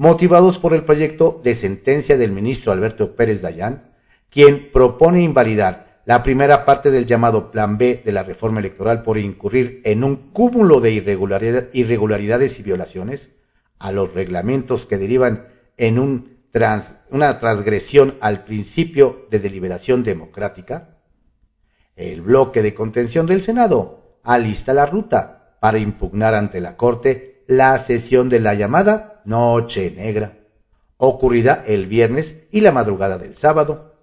motivados 0.00 0.58
por 0.58 0.72
el 0.72 0.84
proyecto 0.84 1.42
de 1.44 1.54
sentencia 1.54 2.16
del 2.16 2.32
ministro 2.32 2.72
Alberto 2.72 3.16
Pérez 3.16 3.42
Dayán, 3.42 3.92
quien 4.30 4.72
propone 4.72 5.20
invalidar 5.20 6.00
la 6.06 6.22
primera 6.22 6.64
parte 6.64 6.90
del 6.90 7.04
llamado 7.04 7.50
Plan 7.50 7.76
B 7.76 8.00
de 8.02 8.12
la 8.12 8.22
reforma 8.22 8.60
electoral 8.60 9.02
por 9.02 9.18
incurrir 9.18 9.82
en 9.84 10.02
un 10.02 10.16
cúmulo 10.32 10.80
de 10.80 10.92
irregularidades 10.92 12.58
y 12.58 12.62
violaciones 12.62 13.28
a 13.78 13.92
los 13.92 14.14
reglamentos 14.14 14.86
que 14.86 14.96
derivan 14.96 15.48
en 15.76 15.98
una 17.10 17.38
transgresión 17.38 18.16
al 18.20 18.44
principio 18.44 19.26
de 19.30 19.38
deliberación 19.38 20.02
democrática, 20.02 20.98
el 21.96 22.22
bloque 22.22 22.62
de 22.62 22.74
contención 22.74 23.26
del 23.26 23.42
Senado 23.42 24.18
alista 24.22 24.74
la 24.74 24.86
ruta 24.86 25.56
para 25.60 25.78
impugnar 25.78 26.34
ante 26.34 26.60
la 26.60 26.76
Corte 26.76 27.44
la 27.46 27.76
sesión 27.78 28.28
de 28.28 28.40
la 28.40 28.54
llamada 28.54 29.22
Noche 29.24 29.92
Negra, 29.96 30.38
ocurrida 30.96 31.62
el 31.66 31.86
viernes 31.86 32.44
y 32.50 32.60
la 32.60 32.72
madrugada 32.72 33.18
del 33.18 33.36
sábado. 33.36 33.96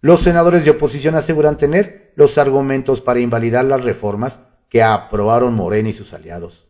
Los 0.00 0.20
senadores 0.20 0.64
de 0.64 0.72
oposición 0.72 1.14
aseguran 1.14 1.58
tener 1.58 2.12
los 2.16 2.38
argumentos 2.38 3.00
para 3.00 3.20
invalidar 3.20 3.64
las 3.64 3.84
reformas 3.84 4.40
que 4.68 4.82
aprobaron 4.82 5.54
Morena 5.54 5.90
y 5.90 5.92
sus 5.92 6.12
aliados. 6.12 6.66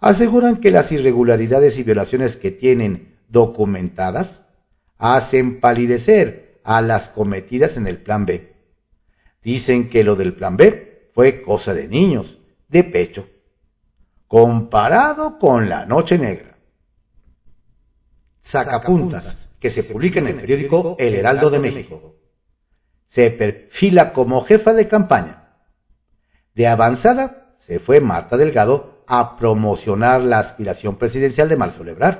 Aseguran 0.00 0.56
que 0.56 0.70
las 0.70 0.92
irregularidades 0.92 1.78
y 1.78 1.82
violaciones 1.82 2.36
que 2.36 2.50
tienen 2.50 3.17
documentadas 3.28 4.44
hacen 4.96 5.60
palidecer 5.60 6.60
a 6.64 6.82
las 6.82 7.08
cometidas 7.08 7.76
en 7.76 7.86
el 7.86 7.98
Plan 7.98 8.26
B. 8.26 8.54
Dicen 9.42 9.88
que 9.88 10.04
lo 10.04 10.16
del 10.16 10.34
Plan 10.34 10.56
B 10.56 11.10
fue 11.12 11.42
cosa 11.42 11.74
de 11.74 11.88
niños, 11.88 12.38
de 12.68 12.84
pecho, 12.84 13.28
comparado 14.26 15.38
con 15.38 15.68
la 15.68 15.86
Noche 15.86 16.18
Negra 16.18 16.48
sacapuntas 18.48 19.50
que 19.60 19.70
se 19.70 19.84
publica 19.84 20.20
en 20.20 20.28
el 20.28 20.36
periódico 20.36 20.96
El 20.98 21.14
Heraldo 21.14 21.50
de 21.50 21.58
México. 21.58 22.16
Se 23.06 23.30
perfila 23.30 24.14
como 24.14 24.42
jefa 24.42 24.72
de 24.72 24.88
campaña. 24.88 25.50
De 26.54 26.66
avanzada 26.66 27.54
se 27.58 27.78
fue 27.78 28.00
Marta 28.00 28.38
Delgado 28.38 29.04
a 29.06 29.36
promocionar 29.36 30.22
la 30.22 30.38
aspiración 30.38 30.96
presidencial 30.96 31.48
de 31.48 31.56
Marcelo 31.56 31.90
Ebrard. 31.90 32.18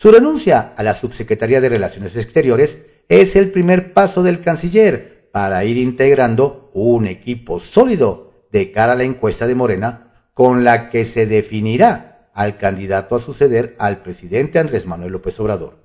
Su 0.00 0.10
renuncia 0.10 0.72
a 0.78 0.82
la 0.82 0.94
Subsecretaría 0.94 1.60
de 1.60 1.68
Relaciones 1.68 2.16
Exteriores 2.16 2.86
es 3.10 3.36
el 3.36 3.50
primer 3.50 3.92
paso 3.92 4.22
del 4.22 4.40
canciller 4.40 5.28
para 5.30 5.62
ir 5.64 5.76
integrando 5.76 6.70
un 6.72 7.06
equipo 7.06 7.60
sólido 7.60 8.46
de 8.50 8.72
cara 8.72 8.94
a 8.94 8.96
la 8.96 9.04
encuesta 9.04 9.46
de 9.46 9.54
Morena 9.54 10.30
con 10.32 10.64
la 10.64 10.88
que 10.88 11.04
se 11.04 11.26
definirá 11.26 12.30
al 12.32 12.56
candidato 12.56 13.14
a 13.14 13.20
suceder 13.20 13.76
al 13.78 13.98
presidente 13.98 14.58
Andrés 14.58 14.86
Manuel 14.86 15.12
López 15.12 15.38
Obrador. 15.38 15.84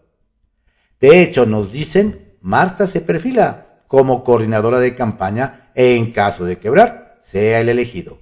De 1.01 1.21
hecho, 1.21 1.45
nos 1.45 1.73
dicen, 1.73 2.37
Marta 2.39 2.87
se 2.87 3.01
perfila 3.01 3.81
como 3.87 4.23
coordinadora 4.23 4.79
de 4.79 4.95
campaña 4.95 5.71
en 5.75 6.13
caso 6.13 6.45
de 6.45 6.57
quebrar, 6.57 7.19
sea 7.21 7.59
el 7.59 7.67
elegido. 7.67 8.17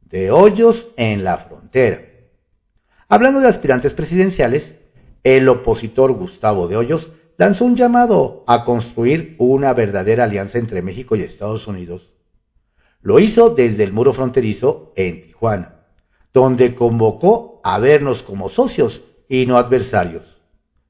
De 0.00 0.32
hoyos 0.32 0.88
en 0.96 1.22
la 1.22 1.38
frontera. 1.38 2.13
Hablando 3.08 3.40
de 3.40 3.48
aspirantes 3.48 3.94
presidenciales, 3.94 4.78
el 5.24 5.48
opositor 5.48 6.12
Gustavo 6.12 6.68
de 6.68 6.76
Hoyos 6.76 7.12
lanzó 7.36 7.64
un 7.64 7.76
llamado 7.76 8.44
a 8.46 8.64
construir 8.64 9.36
una 9.38 9.72
verdadera 9.72 10.24
alianza 10.24 10.58
entre 10.58 10.82
México 10.82 11.16
y 11.16 11.22
Estados 11.22 11.66
Unidos. 11.66 12.10
Lo 13.02 13.18
hizo 13.18 13.50
desde 13.50 13.84
el 13.84 13.92
muro 13.92 14.12
fronterizo 14.12 14.92
en 14.96 15.20
Tijuana, 15.22 15.86
donde 16.32 16.74
convocó 16.74 17.60
a 17.62 17.78
vernos 17.78 18.22
como 18.22 18.48
socios 18.48 19.02
y 19.28 19.46
no 19.46 19.58
adversarios, 19.58 20.40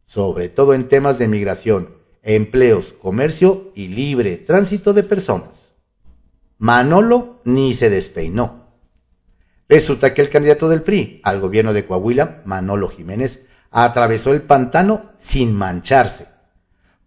sobre 0.06 0.48
todo 0.48 0.74
en 0.74 0.88
temas 0.88 1.18
de 1.18 1.28
migración, 1.28 1.96
empleos, 2.22 2.92
comercio 2.92 3.72
y 3.74 3.88
libre 3.88 4.36
tránsito 4.36 4.92
de 4.92 5.02
personas. 5.02 5.74
Manolo 6.58 7.40
ni 7.44 7.74
se 7.74 7.90
despeinó. 7.90 8.63
Resulta 9.68 10.12
que 10.12 10.22
el 10.22 10.28
candidato 10.28 10.68
del 10.68 10.82
PRI 10.82 11.20
al 11.24 11.40
gobierno 11.40 11.72
de 11.72 11.86
Coahuila, 11.86 12.42
Manolo 12.44 12.88
Jiménez, 12.88 13.46
atravesó 13.70 14.32
el 14.32 14.42
pantano 14.42 15.10
sin 15.18 15.54
mancharse, 15.54 16.28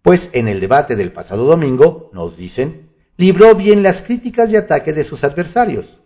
pues 0.02 0.30
en 0.32 0.48
el 0.48 0.60
debate 0.60 0.96
del 0.96 1.12
pasado 1.12 1.44
domingo, 1.44 2.10
nos 2.12 2.36
dicen, 2.36 2.90
libró 3.16 3.54
bien 3.54 3.82
las 3.82 4.02
críticas 4.02 4.52
y 4.52 4.56
ataques 4.56 4.94
de 4.96 5.04
sus 5.04 5.24
adversarios. 5.24 5.98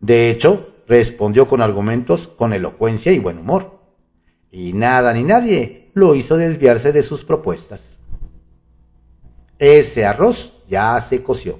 De 0.00 0.30
hecho, 0.30 0.74
respondió 0.86 1.46
con 1.46 1.60
argumentos, 1.60 2.28
con 2.28 2.52
elocuencia 2.52 3.12
y 3.12 3.18
buen 3.18 3.38
humor. 3.38 3.80
Y 4.50 4.72
nada 4.72 5.12
ni 5.12 5.24
nadie 5.24 5.90
lo 5.94 6.14
hizo 6.14 6.36
desviarse 6.36 6.92
de 6.92 7.02
sus 7.02 7.24
propuestas. 7.24 7.98
Ese 9.58 10.06
arroz 10.06 10.64
ya 10.68 11.00
se 11.00 11.22
coció. 11.22 11.58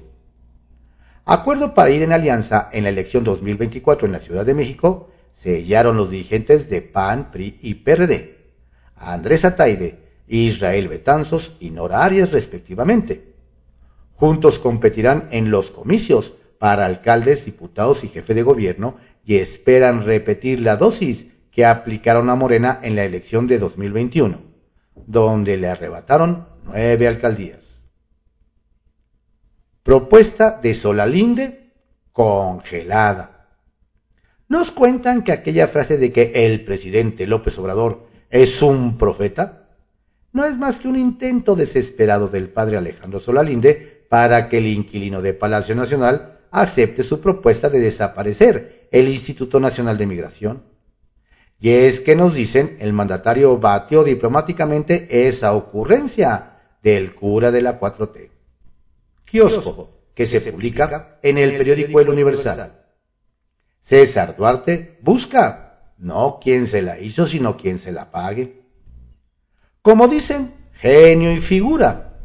Acuerdo 1.30 1.74
para 1.74 1.90
ir 1.90 2.00
en 2.00 2.12
alianza 2.12 2.70
en 2.72 2.84
la 2.84 2.88
elección 2.88 3.22
2024 3.22 4.06
en 4.06 4.12
la 4.12 4.18
Ciudad 4.18 4.46
de 4.46 4.54
México 4.54 5.10
sellaron 5.34 5.98
los 5.98 6.10
dirigentes 6.10 6.70
de 6.70 6.80
PAN, 6.80 7.30
PRI 7.30 7.58
y 7.60 7.74
PRD. 7.74 8.38
Andrés 8.96 9.44
Ataide, 9.44 9.98
Israel 10.26 10.88
Betanzos 10.88 11.58
y 11.60 11.68
Nora 11.68 12.02
Arias 12.02 12.32
respectivamente. 12.32 13.34
Juntos 14.14 14.58
competirán 14.58 15.28
en 15.30 15.50
los 15.50 15.70
comicios 15.70 16.32
para 16.58 16.86
alcaldes, 16.86 17.44
diputados 17.44 18.04
y 18.04 18.08
jefe 18.08 18.32
de 18.32 18.42
gobierno 18.42 18.96
y 19.26 19.36
esperan 19.36 20.04
repetir 20.04 20.62
la 20.62 20.76
dosis 20.76 21.26
que 21.52 21.66
aplicaron 21.66 22.30
a 22.30 22.36
Morena 22.36 22.80
en 22.82 22.96
la 22.96 23.04
elección 23.04 23.46
de 23.46 23.58
2021, 23.58 24.40
donde 25.06 25.58
le 25.58 25.68
arrebataron 25.68 26.48
nueve 26.64 27.06
alcaldías. 27.06 27.67
Propuesta 29.88 30.60
de 30.62 30.74
Solalinde 30.74 31.72
congelada. 32.12 33.48
Nos 34.46 34.70
cuentan 34.70 35.24
que 35.24 35.32
aquella 35.32 35.66
frase 35.66 35.96
de 35.96 36.12
que 36.12 36.44
el 36.44 36.62
presidente 36.62 37.26
López 37.26 37.58
Obrador 37.58 38.06
¿Es 38.28 38.60
un 38.60 38.98
profeta? 38.98 39.70
No 40.30 40.44
es 40.44 40.58
más 40.58 40.78
que 40.80 40.88
un 40.88 40.96
intento 40.96 41.56
desesperado 41.56 42.28
del 42.28 42.50
padre 42.50 42.76
Alejandro 42.76 43.18
Solalinde 43.18 44.04
para 44.10 44.50
que 44.50 44.58
el 44.58 44.66
inquilino 44.66 45.22
de 45.22 45.32
Palacio 45.32 45.74
Nacional 45.74 46.38
acepte 46.50 47.02
su 47.02 47.22
propuesta 47.22 47.70
de 47.70 47.80
desaparecer 47.80 48.90
el 48.92 49.08
Instituto 49.08 49.58
Nacional 49.58 49.96
de 49.96 50.06
Migración. 50.06 50.64
Y 51.60 51.70
es 51.70 52.00
que 52.00 52.14
nos 52.14 52.34
dicen, 52.34 52.76
el 52.80 52.92
mandatario 52.92 53.56
batió 53.56 54.04
diplomáticamente 54.04 55.26
esa 55.28 55.54
ocurrencia 55.54 56.58
del 56.82 57.14
cura 57.14 57.50
de 57.50 57.62
la 57.62 57.80
4T. 57.80 58.37
Kiosco, 59.30 59.90
que 60.14 60.26
se 60.26 60.40
publica 60.52 61.18
en 61.22 61.38
el 61.38 61.56
periódico 61.56 62.00
El 62.00 62.08
Universal. 62.08 62.72
César 63.80 64.36
Duarte 64.36 64.98
busca 65.02 65.92
no 65.98 66.40
quien 66.42 66.66
se 66.66 66.82
la 66.82 66.98
hizo, 66.98 67.26
sino 67.26 67.56
quien 67.56 67.78
se 67.78 67.92
la 67.92 68.10
pague. 68.10 68.62
Como 69.82 70.08
dicen, 70.08 70.52
genio 70.72 71.32
y 71.32 71.40
figura. 71.40 72.20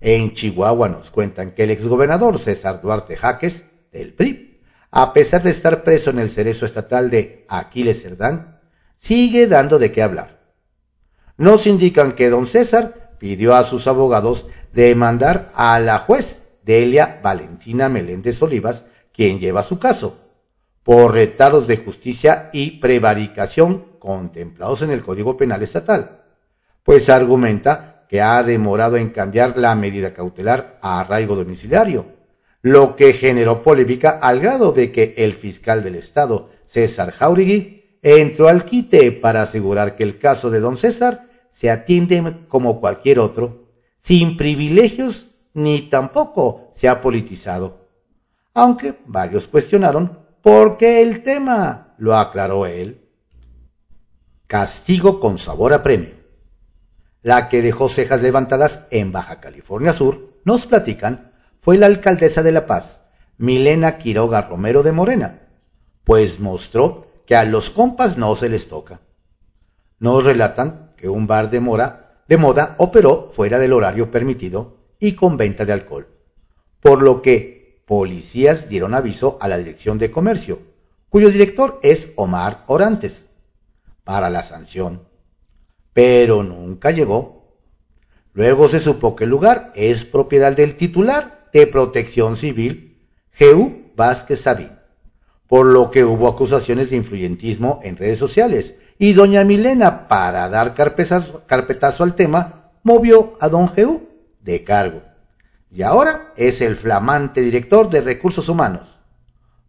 En 0.00 0.34
Chihuahua 0.34 0.88
nos 0.88 1.10
cuentan 1.10 1.52
que 1.52 1.64
el 1.64 1.70
exgobernador 1.70 2.38
César 2.38 2.80
Duarte 2.80 3.16
Jaques, 3.16 3.64
del 3.92 4.12
PRI, 4.12 4.60
a 4.90 5.12
pesar 5.12 5.42
de 5.42 5.50
estar 5.50 5.82
preso 5.82 6.10
en 6.10 6.18
el 6.18 6.30
cerezo 6.30 6.64
estatal 6.64 7.10
de 7.10 7.44
Aquiles 7.48 8.02
Cerdán, 8.02 8.60
sigue 8.96 9.46
dando 9.46 9.78
de 9.78 9.92
qué 9.92 10.02
hablar. 10.02 10.40
Nos 11.36 11.66
indican 11.66 12.12
que 12.12 12.30
don 12.30 12.46
César 12.46 13.16
pidió 13.18 13.54
a 13.54 13.64
sus 13.64 13.86
abogados 13.86 14.46
demandar 14.76 15.50
a 15.54 15.80
la 15.80 15.98
juez 16.00 16.42
Delia 16.62 17.20
Valentina 17.22 17.88
Meléndez 17.88 18.42
Olivas, 18.42 18.84
quien 19.10 19.40
lleva 19.40 19.62
su 19.62 19.78
caso, 19.78 20.18
por 20.82 21.14
retardos 21.14 21.66
de 21.66 21.78
justicia 21.78 22.50
y 22.52 22.72
prevaricación 22.72 23.86
contemplados 23.98 24.82
en 24.82 24.90
el 24.90 25.00
Código 25.00 25.38
Penal 25.38 25.62
Estatal, 25.62 26.20
pues 26.82 27.08
argumenta 27.08 28.04
que 28.10 28.20
ha 28.20 28.42
demorado 28.42 28.96
en 28.98 29.08
cambiar 29.08 29.56
la 29.56 29.74
medida 29.74 30.12
cautelar 30.12 30.78
a 30.82 31.00
arraigo 31.00 31.34
domiciliario, 31.34 32.06
lo 32.60 32.96
que 32.96 33.14
generó 33.14 33.62
polémica 33.62 34.10
al 34.10 34.40
grado 34.40 34.72
de 34.72 34.92
que 34.92 35.14
el 35.16 35.32
fiscal 35.32 35.82
del 35.82 35.94
Estado, 35.94 36.50
César 36.66 37.12
Jauregui, 37.12 37.98
entró 38.02 38.48
al 38.48 38.66
quite 38.66 39.10
para 39.10 39.42
asegurar 39.42 39.96
que 39.96 40.02
el 40.02 40.18
caso 40.18 40.50
de 40.50 40.60
don 40.60 40.76
César 40.76 41.30
se 41.50 41.70
atiende 41.70 42.44
como 42.48 42.78
cualquier 42.78 43.18
otro, 43.20 43.65
sin 44.06 44.36
privilegios 44.36 45.32
ni 45.52 45.82
tampoco 45.82 46.70
se 46.76 46.88
ha 46.88 47.02
politizado. 47.02 47.88
Aunque 48.54 49.00
varios 49.04 49.48
cuestionaron 49.48 50.20
porque 50.42 51.02
el 51.02 51.24
tema, 51.24 51.96
lo 51.98 52.16
aclaró 52.16 52.66
él. 52.66 53.04
Castigo 54.46 55.18
con 55.18 55.38
sabor 55.38 55.72
a 55.72 55.82
premio. 55.82 56.14
La 57.22 57.48
que 57.48 57.62
dejó 57.62 57.88
cejas 57.88 58.22
levantadas 58.22 58.86
en 58.92 59.10
Baja 59.10 59.40
California 59.40 59.92
Sur, 59.92 60.34
nos 60.44 60.66
platican, 60.66 61.32
fue 61.58 61.76
la 61.76 61.86
alcaldesa 61.86 62.44
de 62.44 62.52
La 62.52 62.66
Paz, 62.66 63.00
Milena 63.38 63.98
Quiroga 63.98 64.42
Romero 64.42 64.84
de 64.84 64.92
Morena, 64.92 65.40
pues 66.04 66.38
mostró 66.38 67.08
que 67.26 67.34
a 67.34 67.44
los 67.44 67.70
compas 67.70 68.16
no 68.18 68.36
se 68.36 68.50
les 68.50 68.68
toca. 68.68 69.00
Nos 69.98 70.22
relatan 70.22 70.92
que 70.96 71.08
un 71.08 71.26
bar 71.26 71.50
de, 71.50 71.58
mora, 71.58 72.05
de 72.28 72.36
moda 72.36 72.74
operó 72.78 73.28
fuera 73.30 73.58
del 73.58 73.72
horario 73.72 74.10
permitido 74.10 74.78
y 74.98 75.12
con 75.12 75.36
venta 75.36 75.64
de 75.64 75.72
alcohol, 75.72 76.08
por 76.80 77.02
lo 77.02 77.22
que 77.22 77.82
policías 77.86 78.68
dieron 78.68 78.94
aviso 78.94 79.38
a 79.40 79.48
la 79.48 79.58
Dirección 79.58 79.98
de 79.98 80.10
Comercio, 80.10 80.58
cuyo 81.08 81.30
director 81.30 81.78
es 81.82 82.12
Omar 82.16 82.64
Orantes, 82.66 83.26
para 84.04 84.30
la 84.30 84.42
sanción. 84.42 85.02
Pero 85.92 86.42
nunca 86.42 86.90
llegó. 86.90 87.58
Luego 88.32 88.68
se 88.68 88.80
supo 88.80 89.16
que 89.16 89.24
el 89.24 89.30
lugar 89.30 89.72
es 89.74 90.04
propiedad 90.04 90.52
del 90.52 90.76
titular 90.76 91.48
de 91.52 91.66
Protección 91.66 92.36
Civil, 92.36 93.08
Geu 93.32 93.92
Vázquez 93.96 94.40
Sabín, 94.40 94.72
por 95.48 95.66
lo 95.66 95.90
que 95.90 96.04
hubo 96.04 96.28
acusaciones 96.28 96.90
de 96.90 96.96
influyentismo 96.96 97.80
en 97.82 97.96
redes 97.96 98.18
sociales, 98.18 98.76
y 98.98 99.12
doña 99.12 99.44
Milena, 99.44 100.08
para 100.08 100.48
dar 100.48 100.74
carpetazo, 100.74 102.02
al 102.02 102.14
tema, 102.14 102.70
movió 102.82 103.34
a 103.40 103.48
don 103.48 103.68
Geu 103.68 104.08
de 104.40 104.64
cargo 104.64 105.02
y 105.76 105.82
ahora 105.82 106.32
es 106.36 106.62
el 106.62 106.74
flamante 106.74 107.42
director 107.42 107.90
de 107.90 108.00
recursos 108.00 108.48
humanos. 108.48 108.98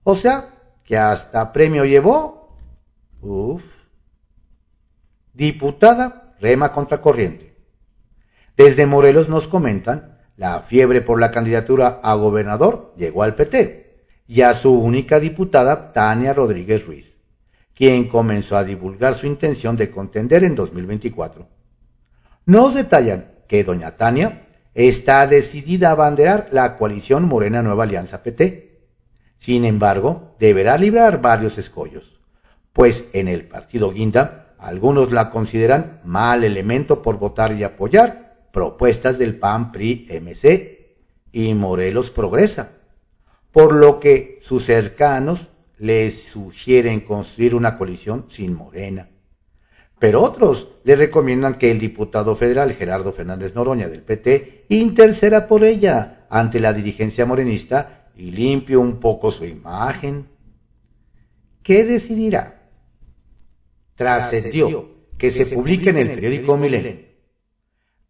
O 0.04 0.16
sea, 0.16 0.46
que 0.86 0.98
hasta 0.98 1.52
premio 1.52 1.84
llevó. 1.84 2.58
Uf. 3.22 3.62
Diputada 5.34 6.36
rema 6.40 6.72
contracorriente. 6.72 7.58
Desde 8.56 8.86
Morelos 8.86 9.28
nos 9.28 9.50
comentan, 9.50 10.18
la 10.38 10.62
fiebre 10.62 11.02
por 11.02 11.20
la 11.20 11.32
candidatura 11.32 12.00
a 12.02 12.14
gobernador 12.16 12.94
llegó 12.96 13.24
al 13.24 13.36
PT 13.36 14.06
y 14.28 14.42
a 14.42 14.54
su 14.54 14.80
única 14.80 15.20
diputada, 15.20 15.92
Tania 15.92 16.34
Rodríguez 16.34 16.86
Ruiz, 16.86 17.17
quien 17.78 18.08
comenzó 18.08 18.58
a 18.58 18.64
divulgar 18.64 19.14
su 19.14 19.28
intención 19.28 19.76
de 19.78 19.92
contender 19.92 20.44
en 20.44 20.56
2024. 20.56 21.48
Nos 22.46 22.74
detallan 22.74 23.32
que 23.48 23.64
doña 23.64 23.98
Tania 23.98 24.48
está 24.74 25.28
decidida 25.28 25.90
a 25.90 25.92
abanderar 25.92 26.50
la 26.52 26.78
coalición 26.78 27.26
Morena 27.26 27.62
Nueva 27.62 27.84
Alianza 27.84 28.24
PT. 28.24 28.82
Sin 29.38 29.64
embargo, 29.64 30.36
deberá 30.40 30.78
librar 30.78 31.22
varios 31.22 31.60
escollos, 31.60 32.20
pues 32.74 33.12
en 33.14 33.28
el 33.28 33.46
partido 33.46 33.92
Guinda 33.92 34.56
algunos 34.58 35.12
la 35.12 35.30
consideran 35.30 36.02
mal 36.04 36.44
elemento 36.44 37.04
por 37.04 37.20
votar 37.20 37.54
y 37.54 37.64
apoyar 37.64 38.48
propuestas 38.52 39.20
del 39.20 39.38
PAN 39.38 39.72
PRI 39.72 40.08
MC 40.20 40.96
y 41.32 41.54
Morelos 41.54 42.10
Progresa, 42.10 42.72
por 43.52 43.76
lo 43.76 44.00
que 44.00 44.40
sus 44.42 44.64
cercanos 44.66 45.50
les 45.78 46.24
sugieren 46.24 47.02
construir 47.02 47.56
una 47.56 47.78
coalición 47.78 48.26
sin 48.30 48.54
Morena. 48.54 49.10
Pero 50.00 50.22
otros 50.22 50.76
le 50.84 50.96
recomiendan 50.96 51.58
que 51.58 51.72
el 51.72 51.80
diputado 51.80 52.36
federal 52.36 52.74
Gerardo 52.74 53.14
Fernández 53.14 53.56
Noroña 53.56 53.88
del 53.88 54.04
PT 54.04 54.66
interceda 54.70 55.48
por 55.48 55.64
ella 55.64 56.28
ante 56.30 56.60
la 56.60 56.74
dirigencia 56.74 57.26
morenista 57.26 58.10
y 58.16 58.32
limpie 58.32 58.78
un 58.78 59.00
poco 59.00 59.32
su 59.32 59.46
imagen. 59.46 60.28
¿Qué 61.64 61.84
decidirá? 61.84 62.70
Trascendió 63.96 64.90
que 65.18 65.32
se 65.32 65.48
publique 65.48 65.90
en 65.90 65.98
el 65.98 66.10
periódico 66.10 66.58
Milenio. 66.58 67.08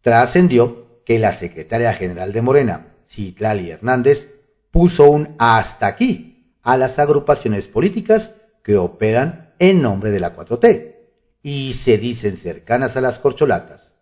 Trascendió 0.02 1.02
que 1.04 1.18
la 1.18 1.32
secretaria 1.32 1.94
general 1.94 2.32
de 2.32 2.42
Morena, 2.42 2.86
Citlali 3.08 3.70
Hernández, 3.70 4.34
puso 4.70 5.10
un 5.10 5.34
hasta 5.38 5.86
aquí 5.86 6.37
a 6.68 6.76
las 6.76 6.98
agrupaciones 6.98 7.66
políticas 7.66 8.42
que 8.62 8.76
operan 8.76 9.54
en 9.58 9.80
nombre 9.80 10.10
de 10.10 10.20
la 10.20 10.36
4T 10.36 10.96
y 11.42 11.72
se 11.72 11.96
dicen 11.96 12.36
cercanas 12.36 12.94
a 12.94 13.00
las 13.00 13.18
corcholatas, 13.18 13.94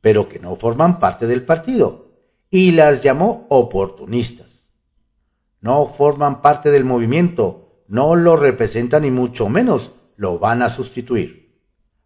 pero 0.00 0.26
que 0.26 0.38
no 0.38 0.56
forman 0.56 0.98
parte 0.98 1.26
del 1.26 1.44
partido, 1.44 2.16
y 2.48 2.72
las 2.72 3.02
llamó 3.02 3.46
oportunistas. 3.50 4.70
No 5.60 5.84
forman 5.88 6.40
parte 6.40 6.70
del 6.70 6.86
movimiento, 6.86 7.82
no 7.86 8.16
lo 8.16 8.36
representan 8.36 9.04
y 9.04 9.10
mucho 9.10 9.50
menos 9.50 9.96
lo 10.16 10.38
van 10.38 10.62
a 10.62 10.70
sustituir. 10.70 11.60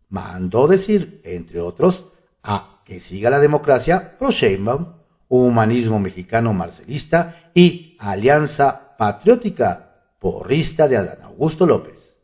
Mandó 0.09 0.67
decir, 0.67 1.21
entre 1.25 1.61
otros, 1.61 2.07
a 2.43 2.83
que 2.85 2.99
siga 2.99 3.31
la 3.31 3.39
democracia 3.39 4.19
pro 4.19 4.33
Sheinbaum, 4.33 4.87
humanismo 5.29 6.01
mexicano 6.01 6.53
marcelista 6.53 7.53
y 7.55 7.97
alianza 8.01 8.97
patriótica 8.99 9.90
porrista 10.21 10.87
de 10.87 10.99
Adán 10.99 11.23
Augusto 11.23 11.67
López. 11.67 12.19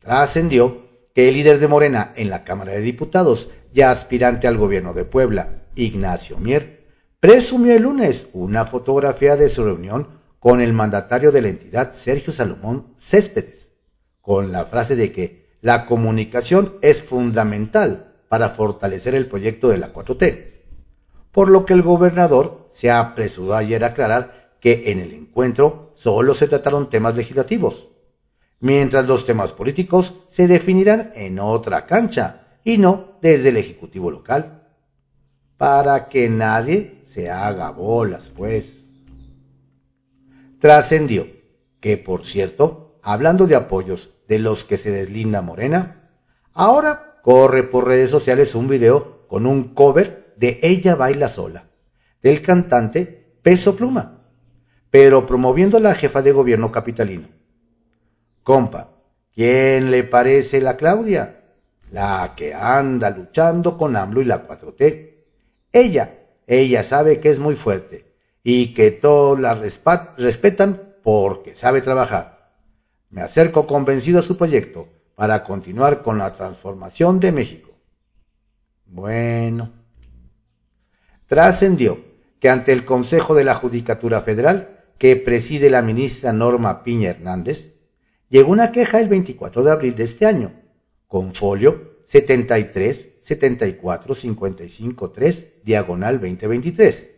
Trascendió 0.00 0.86
que 1.14 1.28
el 1.28 1.34
líder 1.34 1.58
de 1.60 1.68
Morena 1.68 2.12
en 2.16 2.28
la 2.28 2.44
Cámara 2.44 2.72
de 2.72 2.80
Diputados 2.80 3.50
y 3.72 3.80
aspirante 3.80 4.46
al 4.46 4.58
gobierno 4.58 4.92
de 4.92 5.04
Puebla, 5.04 5.62
Ignacio 5.74 6.36
Mier, 6.38 6.86
presumió 7.20 7.74
el 7.74 7.82
lunes 7.82 8.28
una 8.32 8.66
fotografía 8.66 9.36
de 9.36 9.48
su 9.48 9.64
reunión 9.64 10.08
con 10.38 10.60
el 10.60 10.72
mandatario 10.72 11.32
de 11.32 11.42
la 11.42 11.48
entidad, 11.48 11.94
Sergio 11.94 12.32
Salomón 12.32 12.94
Céspedes, 12.98 13.70
con 14.20 14.52
la 14.52 14.64
frase 14.64 14.96
de 14.96 15.12
que 15.12 15.48
la 15.60 15.86
comunicación 15.86 16.74
es 16.82 17.02
fundamental 17.02 18.14
para 18.28 18.50
fortalecer 18.50 19.14
el 19.14 19.28
proyecto 19.28 19.68
de 19.68 19.78
la 19.78 19.92
4T, 19.92 20.52
por 21.32 21.48
lo 21.48 21.64
que 21.64 21.74
el 21.74 21.82
gobernador 21.82 22.66
se 22.70 22.90
apresuró 22.90 23.54
ayer 23.54 23.84
a 23.84 23.88
aclarar 23.88 24.37
que 24.60 24.90
en 24.90 24.98
el 24.98 25.12
encuentro 25.12 25.92
solo 25.94 26.34
se 26.34 26.48
trataron 26.48 26.90
temas 26.90 27.14
legislativos, 27.14 27.88
mientras 28.60 29.06
los 29.06 29.24
temas 29.24 29.52
políticos 29.52 30.26
se 30.30 30.48
definirán 30.48 31.12
en 31.14 31.38
otra 31.38 31.86
cancha 31.86 32.58
y 32.64 32.78
no 32.78 33.18
desde 33.22 33.50
el 33.50 33.56
Ejecutivo 33.56 34.10
local. 34.10 34.68
Para 35.56 36.08
que 36.08 36.28
nadie 36.28 37.02
se 37.04 37.30
haga 37.30 37.70
bolas, 37.70 38.30
pues. 38.34 38.84
Trascendió 40.60 41.26
que, 41.80 41.96
por 41.96 42.24
cierto, 42.24 42.98
hablando 43.02 43.46
de 43.46 43.56
apoyos 43.56 44.10
de 44.28 44.38
los 44.38 44.64
que 44.64 44.76
se 44.76 44.90
deslinda 44.90 45.42
Morena, 45.42 46.10
ahora 46.52 47.20
corre 47.22 47.62
por 47.62 47.86
redes 47.86 48.10
sociales 48.10 48.54
un 48.54 48.68
video 48.68 49.26
con 49.28 49.46
un 49.46 49.74
cover 49.74 50.34
de 50.36 50.60
Ella 50.62 50.94
baila 50.94 51.28
sola, 51.28 51.68
del 52.22 52.42
cantante 52.42 53.38
Peso 53.42 53.76
Pluma, 53.76 54.17
pero 54.90 55.26
promoviendo 55.26 55.76
a 55.76 55.80
la 55.80 55.94
jefa 55.94 56.22
de 56.22 56.32
gobierno 56.32 56.72
capitalino 56.72 57.28
Compa, 58.48 58.88
¿quién 59.34 59.90
le 59.90 60.04
parece 60.04 60.62
la 60.62 60.78
Claudia? 60.78 61.42
La 61.90 62.32
que 62.34 62.54
anda 62.54 63.10
luchando 63.10 63.76
con 63.76 63.94
AMLO 63.94 64.22
y 64.22 64.24
la 64.24 64.48
4T. 64.48 65.16
Ella, 65.70 66.14
ella 66.46 66.82
sabe 66.82 67.20
que 67.20 67.28
es 67.28 67.38
muy 67.38 67.56
fuerte 67.56 68.10
y 68.42 68.72
que 68.72 68.90
todos 68.90 69.38
la 69.38 69.52
respetan 69.52 70.94
porque 71.02 71.54
sabe 71.54 71.82
trabajar. 71.82 72.54
Me 73.10 73.20
acerco 73.20 73.66
convencido 73.66 74.20
a 74.20 74.22
su 74.22 74.38
proyecto 74.38 74.88
para 75.14 75.44
continuar 75.44 76.00
con 76.00 76.16
la 76.16 76.32
transformación 76.32 77.20
de 77.20 77.32
México. 77.32 77.70
Bueno. 78.86 79.72
Trascendió 81.26 82.02
que 82.40 82.48
ante 82.48 82.72
el 82.72 82.86
Consejo 82.86 83.34
de 83.34 83.44
la 83.44 83.54
Judicatura 83.54 84.22
Federal, 84.22 84.77
que 84.98 85.16
preside 85.16 85.70
la 85.70 85.80
ministra 85.80 86.32
Norma 86.32 86.82
Piña 86.82 87.10
Hernández, 87.10 87.74
llegó 88.28 88.50
una 88.52 88.72
queja 88.72 89.00
el 89.00 89.08
24 89.08 89.62
de 89.62 89.70
abril 89.70 89.94
de 89.94 90.04
este 90.04 90.26
año, 90.26 90.52
con 91.06 91.34
folio 91.34 91.98
73 92.04 93.08
74 93.20 94.14
55 94.14 95.10
3 95.10 95.46
diagonal 95.64 96.20
2023, 96.20 97.08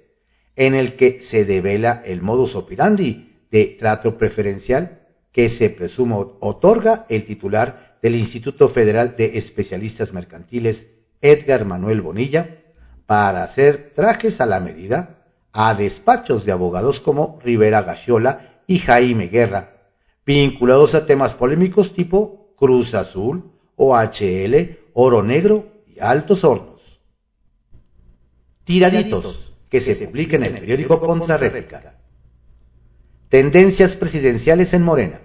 en 0.57 0.75
el 0.75 0.97
que 0.97 1.21
se 1.21 1.45
devela 1.45 2.03
el 2.05 2.21
modus 2.23 2.55
operandi 2.55 3.47
de 3.51 3.77
trato 3.79 4.19
preferencial 4.19 5.01
que 5.33 5.49
se 5.49 5.71
presumo 5.71 6.37
otorga 6.41 7.07
el 7.09 7.25
titular 7.25 7.99
del 8.03 8.15
Instituto 8.15 8.69
Federal 8.69 9.15
de 9.17 9.39
Especialistas 9.39 10.13
Mercantiles, 10.13 10.89
Edgar 11.21 11.65
Manuel 11.65 12.01
Bonilla, 12.01 12.63
para 13.07 13.45
hacer 13.45 13.93
trajes 13.95 14.41
a 14.41 14.47
la 14.47 14.61
medida 14.61 15.20
a 15.53 15.75
despachos 15.75 16.45
de 16.45 16.53
abogados 16.53 17.01
como 17.01 17.39
Rivera 17.43 17.83
Gachiola 17.83 18.63
y 18.67 18.79
Jaime 18.79 19.29
Guerra, 19.29 19.93
vinculados 20.25 20.95
a 20.95 21.07
temas 21.07 21.35
polémicos 21.35 21.93
tipo 21.93 22.55
Cruz 22.57 22.95
Azul, 22.95 23.51
OHL, 23.77 24.79
Oro 24.93 25.23
Negro 25.23 25.83
y 25.87 25.99
Altos 26.01 26.45
Hornos. 26.45 27.01
Tiraditos, 28.65 29.55
que 29.69 29.81
se 29.81 30.07
publica 30.07 30.37
en 30.37 30.45
el 30.45 30.53
periódico 30.53 31.01
Contrarréplica. 31.01 31.99
Tendencias 33.29 33.97
presidenciales 33.97 34.75
en 34.75 34.83
Morena. 34.83 35.21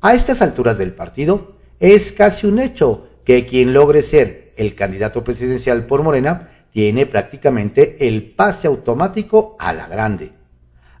A 0.00 0.14
estas 0.14 0.42
alturas 0.42 0.78
del 0.78 0.94
partido, 0.94 1.56
es 1.78 2.12
casi 2.12 2.46
un 2.46 2.58
hecho 2.58 3.08
que 3.24 3.46
quien 3.46 3.72
logre 3.72 4.02
ser 4.02 4.52
el 4.56 4.74
candidato 4.74 5.24
presidencial 5.24 5.86
por 5.86 6.02
Morena 6.02 6.59
tiene 6.72 7.06
prácticamente 7.06 8.06
el 8.08 8.32
pase 8.32 8.68
automático 8.68 9.56
a 9.58 9.72
la 9.72 9.88
grande, 9.88 10.32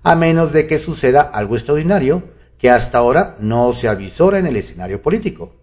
a 0.02 0.14
menos 0.16 0.52
de 0.52 0.66
que 0.66 0.78
suceda 0.78 1.22
algo 1.22 1.56
extraordinario 1.56 2.24
que 2.58 2.70
hasta 2.70 2.98
ahora 2.98 3.36
no 3.40 3.72
se 3.72 3.88
avisora 3.88 4.38
en 4.38 4.46
el 4.46 4.56
escenario 4.56 5.00
político. 5.00 5.56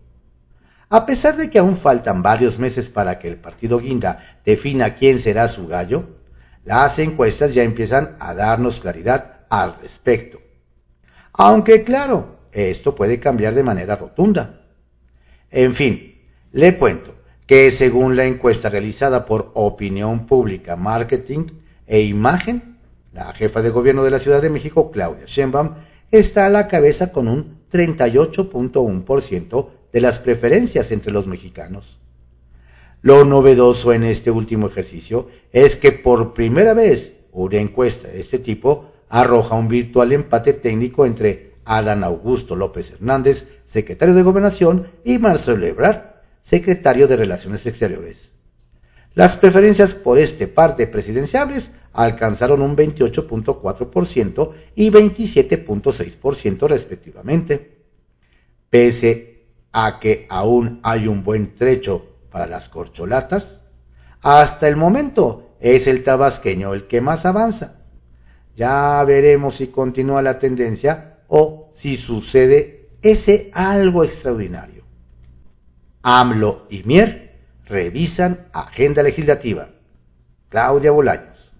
A 0.90 1.06
pesar 1.06 1.36
de 1.36 1.50
que 1.50 1.60
aún 1.60 1.76
faltan 1.76 2.24
varios 2.24 2.58
meses 2.60 2.90
para 2.90 3.20
que 3.20 3.28
el 3.28 3.36
partido 3.36 3.80
Guinda 3.80 4.40
defina 4.46 4.96
quién 4.96 5.20
será 5.20 5.48
su 5.48 5.68
gallo, 5.68 6.18
las 6.64 6.98
encuestas 7.00 7.54
ya 7.54 7.64
empiezan 7.64 8.16
a 8.20 8.34
darnos 8.34 8.80
claridad 8.80 9.42
al 9.50 9.78
respecto. 9.82 10.40
Aunque 11.34 11.84
claro, 11.84 12.40
esto 12.52 12.96
puede 12.96 13.20
cambiar 13.20 13.54
de 13.54 13.64
manera 13.64 13.96
rotunda. 13.96 14.62
En 15.52 15.74
fin, 15.74 16.22
le 16.52 16.78
cuento 16.78 17.17
que 17.48 17.72
según 17.72 18.16
la 18.18 18.26
encuesta 18.26 18.70
realizada 18.70 19.26
por 19.26 19.52
Opinión 19.54 20.28
Pública, 20.28 20.76
Marketing 20.76 21.46
e 21.88 22.02
Imagen, 22.02 22.78
la 23.14 23.34
jefa 23.34 23.62
de 23.62 23.70
gobierno 23.70 24.04
de 24.04 24.12
la 24.12 24.20
Ciudad 24.20 24.42
de 24.42 24.50
México, 24.50 24.92
Claudia 24.92 25.24
Sheinbaum, 25.26 25.76
está 26.12 26.46
a 26.46 26.50
la 26.50 26.68
cabeza 26.68 27.14
con 27.14 27.30
un 27.30 27.62
38.1% 27.72 29.70
de 29.94 30.02
las 30.02 30.20
preferencias 30.20 30.92
entre 30.92 31.14
los 31.14 31.26
mexicanos. 31.26 31.98
Lo 33.02 33.24
novedoso 33.24 33.94
en 33.94 34.04
este 34.04 34.30
último 34.30 34.68
ejercicio 34.68 35.30
es 35.54 35.78
que 35.78 35.94
por 35.94 36.34
primera 36.34 36.74
vez 36.74 37.14
una 37.32 37.58
encuesta 37.58 38.10
de 38.10 38.20
este 38.20 38.40
tipo 38.40 38.92
arroja 39.08 39.56
un 39.56 39.70
virtual 39.70 40.12
empate 40.12 40.52
técnico 40.54 41.06
entre 41.06 41.54
Adán 41.64 42.04
Augusto 42.04 42.58
López 42.58 42.92
Hernández, 42.92 43.62
secretario 43.66 44.16
de 44.16 44.24
Gobernación, 44.24 44.88
y 45.06 45.18
Marcelo 45.18 45.66
Ebrard, 45.66 46.17
secretario 46.48 47.10
de 47.10 47.18
Relaciones 47.18 47.66
Exteriores. 47.66 48.32
Las 49.16 49.36
preferencias 49.36 49.94
por 49.94 50.18
este 50.18 50.48
par 50.48 50.78
de 50.78 50.88
alcanzaron 51.92 52.62
un 52.62 52.78
28.4% 52.78 54.52
y 54.74 54.90
27.6% 54.90 56.68
respectivamente. 56.70 57.82
Pese 58.70 59.44
a 59.74 60.00
que 60.00 60.26
aún 60.30 60.80
hay 60.84 61.08
un 61.10 61.22
buen 61.22 61.54
trecho 61.54 62.16
para 62.32 62.48
las 62.48 62.70
corcholatas, 62.70 63.60
hasta 64.22 64.70
el 64.70 64.78
momento 64.78 65.58
es 65.60 65.86
el 65.88 66.02
tabasqueño 66.02 66.74
el 66.74 66.88
que 66.88 67.02
más 67.02 67.26
avanza. 67.26 67.82
Ya 68.56 69.04
veremos 69.04 69.56
si 69.56 69.68
continúa 69.68 70.22
la 70.22 70.40
tendencia 70.40 71.18
o 71.28 71.74
si 71.76 71.98
sucede 71.98 72.92
ese 73.02 73.52
algo 73.54 74.06
extraordinario. 74.06 74.77
AMLO 76.02 76.68
y 76.70 76.84
Mier 76.84 77.40
revisan 77.66 78.48
agenda 78.54 79.04
legislativa. 79.04 79.70
Claudia 80.50 80.92
Bolaños. 80.92 81.52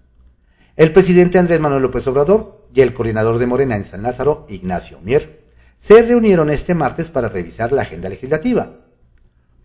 El 0.76 0.92
presidente 0.92 1.38
Andrés 1.38 1.60
Manuel 1.60 1.82
López 1.82 2.06
Obrador 2.06 2.68
y 2.72 2.80
el 2.80 2.94
coordinador 2.94 3.38
de 3.38 3.46
Morena 3.46 3.76
en 3.76 3.84
San 3.84 4.02
Lázaro, 4.02 4.46
Ignacio 4.48 5.00
Mier, 5.02 5.42
se 5.78 6.02
reunieron 6.02 6.50
este 6.50 6.74
martes 6.74 7.08
para 7.08 7.28
revisar 7.28 7.72
la 7.72 7.82
agenda 7.82 8.08
legislativa. 8.08 8.76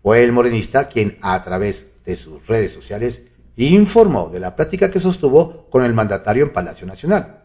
Fue 0.01 0.23
el 0.23 0.31
morenista 0.31 0.89
quien, 0.89 1.17
a 1.21 1.41
través 1.43 2.03
de 2.05 2.15
sus 2.15 2.47
redes 2.47 2.73
sociales, 2.73 3.27
informó 3.55 4.29
de 4.29 4.39
la 4.39 4.55
práctica 4.55 4.91
que 4.91 4.99
sostuvo 4.99 5.69
con 5.69 5.83
el 5.83 5.93
mandatario 5.93 6.43
en 6.43 6.53
Palacio 6.53 6.87
Nacional. 6.87 7.43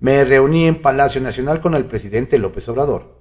Me 0.00 0.24
reuní 0.24 0.66
en 0.66 0.80
Palacio 0.80 1.20
Nacional 1.20 1.60
con 1.60 1.74
el 1.74 1.84
presidente 1.84 2.38
López 2.38 2.68
Obrador. 2.68 3.20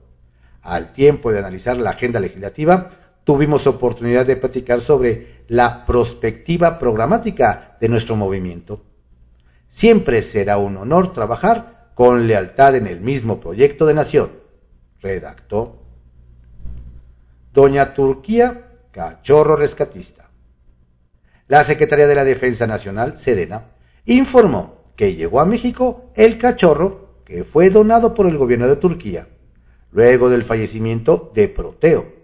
Al 0.61 0.93
tiempo 0.93 1.31
de 1.31 1.39
analizar 1.39 1.77
la 1.77 1.91
agenda 1.91 2.19
legislativa, 2.19 2.89
tuvimos 3.29 3.67
oportunidad 3.67 4.25
de 4.25 4.37
platicar 4.37 4.81
sobre 4.81 5.43
la 5.49 5.85
prospectiva 5.85 6.79
programática 6.79 7.77
de 7.79 7.87
nuestro 7.87 8.15
movimiento. 8.15 8.81
Siempre 9.69 10.23
será 10.23 10.57
un 10.57 10.77
honor 10.77 11.13
trabajar 11.13 11.91
con 11.93 12.25
lealtad 12.25 12.75
en 12.75 12.87
el 12.87 13.01
mismo 13.01 13.39
proyecto 13.39 13.85
de 13.85 13.93
nación, 13.93 14.31
redactó 14.99 15.75
Doña 17.53 17.93
Turquía 17.93 18.65
Cachorro 18.89 19.55
Rescatista. 19.55 20.31
La 21.47 21.63
Secretaría 21.63 22.07
de 22.07 22.15
la 22.15 22.23
Defensa 22.23 22.65
Nacional, 22.65 23.19
Sedena, 23.19 23.65
informó 24.05 24.85
que 24.95 25.13
llegó 25.13 25.39
a 25.39 25.45
México 25.45 26.09
el 26.15 26.39
cachorro 26.39 27.21
que 27.25 27.43
fue 27.43 27.69
donado 27.69 28.15
por 28.15 28.25
el 28.25 28.39
gobierno 28.39 28.67
de 28.67 28.77
Turquía, 28.77 29.27
luego 29.91 30.31
del 30.31 30.43
fallecimiento 30.43 31.31
de 31.35 31.47
Proteo, 31.47 32.18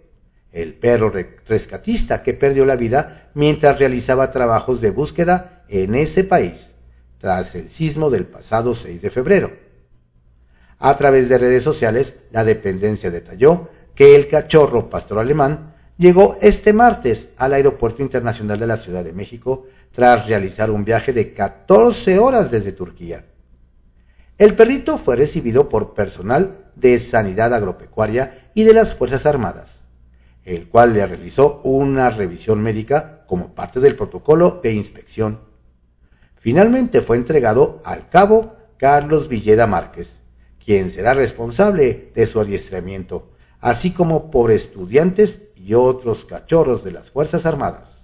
el 0.56 0.74
perro 0.74 1.12
rescatista 1.48 2.24
que 2.24 2.34
perdió 2.34 2.66
la 2.66 2.78
vida 2.78 3.30
mientras 3.34 3.78
realizaba 3.78 4.32
trabajos 4.32 4.80
de 4.80 4.90
búsqueda 4.90 5.66
en 5.68 5.96
ese 5.96 6.24
país, 6.24 6.72
tras 7.20 7.56
el 7.56 7.70
sismo 7.70 8.10
del 8.10 8.24
pasado 8.26 8.74
6 8.74 9.02
de 9.02 9.10
febrero. 9.10 9.52
A 10.80 10.96
través 10.96 11.28
de 11.28 11.38
redes 11.38 11.62
sociales, 11.62 12.22
la 12.32 12.46
dependencia 12.46 13.12
detalló 13.12 13.70
que 13.96 14.16
el 14.16 14.30
cachorro 14.30 14.90
pastor 14.90 15.20
alemán 15.20 15.76
llegó 15.98 16.38
este 16.42 16.72
martes 16.72 17.30
al 17.36 17.54
Aeropuerto 17.54 18.02
Internacional 18.02 18.58
de 18.58 18.68
la 18.68 18.78
Ciudad 18.78 19.04
de 19.04 19.14
México 19.14 19.66
tras 19.92 20.26
realizar 20.26 20.72
un 20.72 20.86
viaje 20.86 21.12
de 21.12 21.34
14 21.34 22.18
horas 22.18 22.50
desde 22.50 22.72
Turquía. 22.72 23.26
El 24.38 24.56
perrito 24.56 24.98
fue 24.98 25.18
recibido 25.18 25.68
por 25.68 25.94
personal 25.94 26.72
de 26.76 26.98
Sanidad 27.00 27.54
Agropecuaria 27.54 28.52
y 28.54 28.64
de 28.64 28.74
las 28.74 28.94
Fuerzas 28.96 29.26
Armadas 29.26 29.75
el 30.46 30.70
cual 30.70 30.94
le 30.94 31.06
realizó 31.06 31.60
una 31.64 32.10
revisión 32.10 32.62
médica 32.62 33.26
como 33.26 33.54
parte 33.56 33.80
del 33.80 33.96
protocolo 33.96 34.60
de 34.64 34.74
inspección. 34.74 35.42
Finalmente 36.36 37.02
fue 37.02 37.18
entregado 37.18 37.82
al 37.84 38.08
cabo 38.08 38.56
Carlos 38.78 39.28
Villeda 39.28 39.66
Márquez, 39.66 40.18
quien 40.64 40.92
será 40.92 41.16
responsable 41.16 42.12
de 42.14 42.28
su 42.28 42.40
adiestramiento, 42.40 43.32
así 43.60 43.92
como 43.92 44.30
por 44.30 44.52
estudiantes 44.52 45.50
y 45.56 45.74
otros 45.74 46.26
cachorros 46.26 46.84
de 46.84 46.92
las 46.92 47.10
Fuerzas 47.10 47.48
Armadas. 47.48 48.04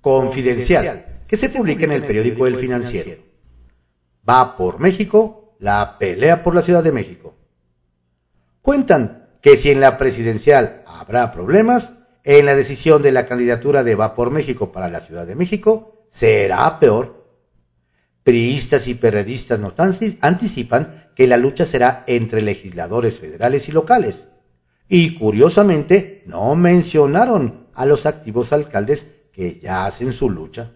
Confidencial, 0.00 1.22
que 1.28 1.36
se 1.36 1.48
publica 1.48 1.84
en 1.84 1.92
el 1.92 2.04
periódico 2.04 2.48
El 2.48 2.56
Financiero. 2.56 3.22
Va 4.28 4.56
por 4.56 4.80
México 4.80 5.54
la 5.60 5.96
pelea 5.98 6.42
por 6.42 6.56
la 6.56 6.62
Ciudad 6.62 6.82
de 6.82 6.90
México. 6.90 7.34
Cuentan 8.62 9.21
que 9.42 9.56
si 9.56 9.70
en 9.70 9.80
la 9.80 9.98
presidencial 9.98 10.82
habrá 10.86 11.32
problemas, 11.32 11.92
en 12.24 12.46
la 12.46 12.54
decisión 12.54 13.02
de 13.02 13.10
la 13.10 13.26
candidatura 13.26 13.82
de 13.82 13.96
Va 13.96 14.14
por 14.14 14.30
México 14.30 14.70
para 14.70 14.88
la 14.88 15.00
Ciudad 15.00 15.26
de 15.26 15.34
México 15.34 16.06
será 16.10 16.78
peor. 16.78 17.26
Priistas 18.22 18.86
y 18.86 18.94
perredistas 18.94 19.58
nos 19.58 19.74
anticipan 20.20 21.10
que 21.16 21.26
la 21.26 21.36
lucha 21.36 21.64
será 21.64 22.04
entre 22.06 22.40
legisladores 22.40 23.18
federales 23.18 23.68
y 23.68 23.72
locales. 23.72 24.28
Y 24.88 25.18
curiosamente 25.18 26.22
no 26.26 26.54
mencionaron 26.54 27.66
a 27.74 27.84
los 27.84 28.06
activos 28.06 28.52
alcaldes 28.52 29.22
que 29.32 29.58
ya 29.60 29.86
hacen 29.86 30.12
su 30.12 30.30
lucha. 30.30 30.70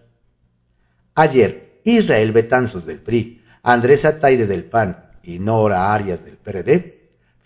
Ayer, 1.15 1.79
Israel 1.85 2.33
Betanzos 2.33 2.85
del 2.85 2.99
PRI, 2.99 3.41
Andrés 3.63 4.03
Ataide 4.03 4.45
del 4.45 4.65
PAN 4.65 5.11
y 5.23 5.39
Nora 5.39 5.93
Arias 5.93 6.25
del 6.25 6.35
PRD 6.35 6.96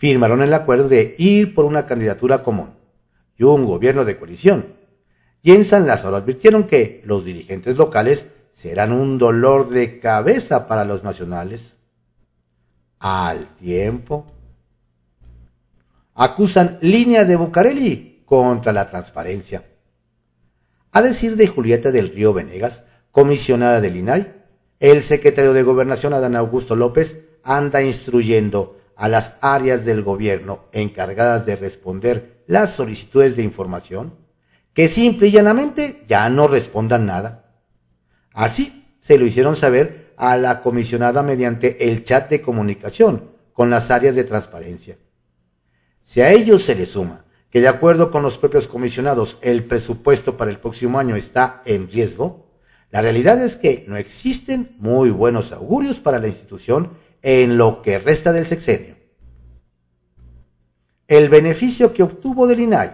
firmaron 0.01 0.41
el 0.41 0.51
acuerdo 0.55 0.89
de 0.89 1.13
ir 1.19 1.53
por 1.53 1.63
una 1.63 1.85
candidatura 1.85 2.41
común 2.41 2.71
y 3.37 3.43
un 3.43 3.65
gobierno 3.65 4.03
de 4.03 4.17
coalición. 4.17 4.65
Y 5.43 5.51
en 5.51 5.63
San 5.63 5.85
Lázaro 5.85 6.15
advirtieron 6.15 6.63
que 6.63 7.03
los 7.05 7.23
dirigentes 7.23 7.77
locales 7.77 8.31
serán 8.51 8.93
un 8.93 9.19
dolor 9.19 9.69
de 9.69 9.99
cabeza 9.99 10.67
para 10.67 10.85
los 10.85 11.03
nacionales. 11.03 11.77
Al 12.97 13.45
tiempo, 13.57 14.25
acusan 16.15 16.79
línea 16.81 17.23
de 17.23 17.35
Bucareli 17.35 18.23
contra 18.25 18.73
la 18.73 18.89
transparencia. 18.89 19.65
A 20.93 21.03
decir 21.03 21.35
de 21.35 21.45
Julieta 21.45 21.91
del 21.91 22.09
Río 22.09 22.33
Venegas, 22.33 22.85
comisionada 23.11 23.81
del 23.81 23.97
INAI, 23.97 24.33
el 24.79 25.03
secretario 25.03 25.53
de 25.53 25.61
Gobernación 25.61 26.15
Adán 26.15 26.35
Augusto 26.35 26.75
López 26.75 27.27
anda 27.43 27.83
instruyendo 27.83 28.81
a 28.95 29.10
las 29.10 29.38
áreas 29.41 29.86
del 29.86 30.04
gobierno 30.04 30.65
encargadas 30.71 31.45
de 31.45 31.56
responder 31.56 32.43
las 32.47 32.71
solicitudes 32.71 33.36
de 33.36 33.43
información 33.43 34.15
que 34.73 34.88
simple 34.88 35.27
y 35.27 35.32
llanamente 35.32 36.04
ya 36.08 36.30
no 36.30 36.47
respondan 36.47 37.06
nada. 37.06 37.56
Así 38.34 38.86
se 39.01 39.17
lo 39.17 39.25
hicieron 39.25 39.56
saber 39.56 40.13
a 40.17 40.38
la 40.38 40.62
comisionada 40.62 41.23
mediante 41.23 41.89
el 41.89 42.04
chat 42.04 42.30
de 42.30 42.41
comunicación 42.41 43.32
con 43.54 43.69
las 43.69 43.91
áreas 43.91 44.15
de 44.15 44.23
transparencia. 44.23 44.97
Si 46.04 46.21
a 46.21 46.32
ello 46.32 46.60
se 46.60 46.75
le 46.75 46.86
suma 46.86 47.25
que 47.49 47.60
de 47.60 47.67
acuerdo 47.67 48.12
con 48.12 48.23
los 48.23 48.38
propios 48.38 48.67
comisionados 48.67 49.38
el 49.41 49.65
presupuesto 49.65 50.38
para 50.38 50.51
el 50.51 50.60
próximo 50.60 50.99
año 50.99 51.15
está 51.15 51.62
en 51.65 51.91
riesgo, 51.91 52.49
la 52.91 53.01
realidad 53.01 53.43
es 53.43 53.58
que 53.58 53.86
no 53.88 53.97
existen 53.97 54.75
muy 54.77 55.10
buenos 55.10 55.51
augurios 55.51 55.99
para 55.99 56.19
la 56.19 56.27
institución 56.27 56.91
en 57.21 57.57
lo 57.57 57.81
que 57.81 57.99
resta 57.99 58.34
del 58.34 58.45
sexenio. 58.45 58.95
El 61.07 61.29
beneficio 61.29 61.93
que 61.93 62.03
obtuvo 62.03 62.47
del 62.47 62.62
INAI, 62.62 62.91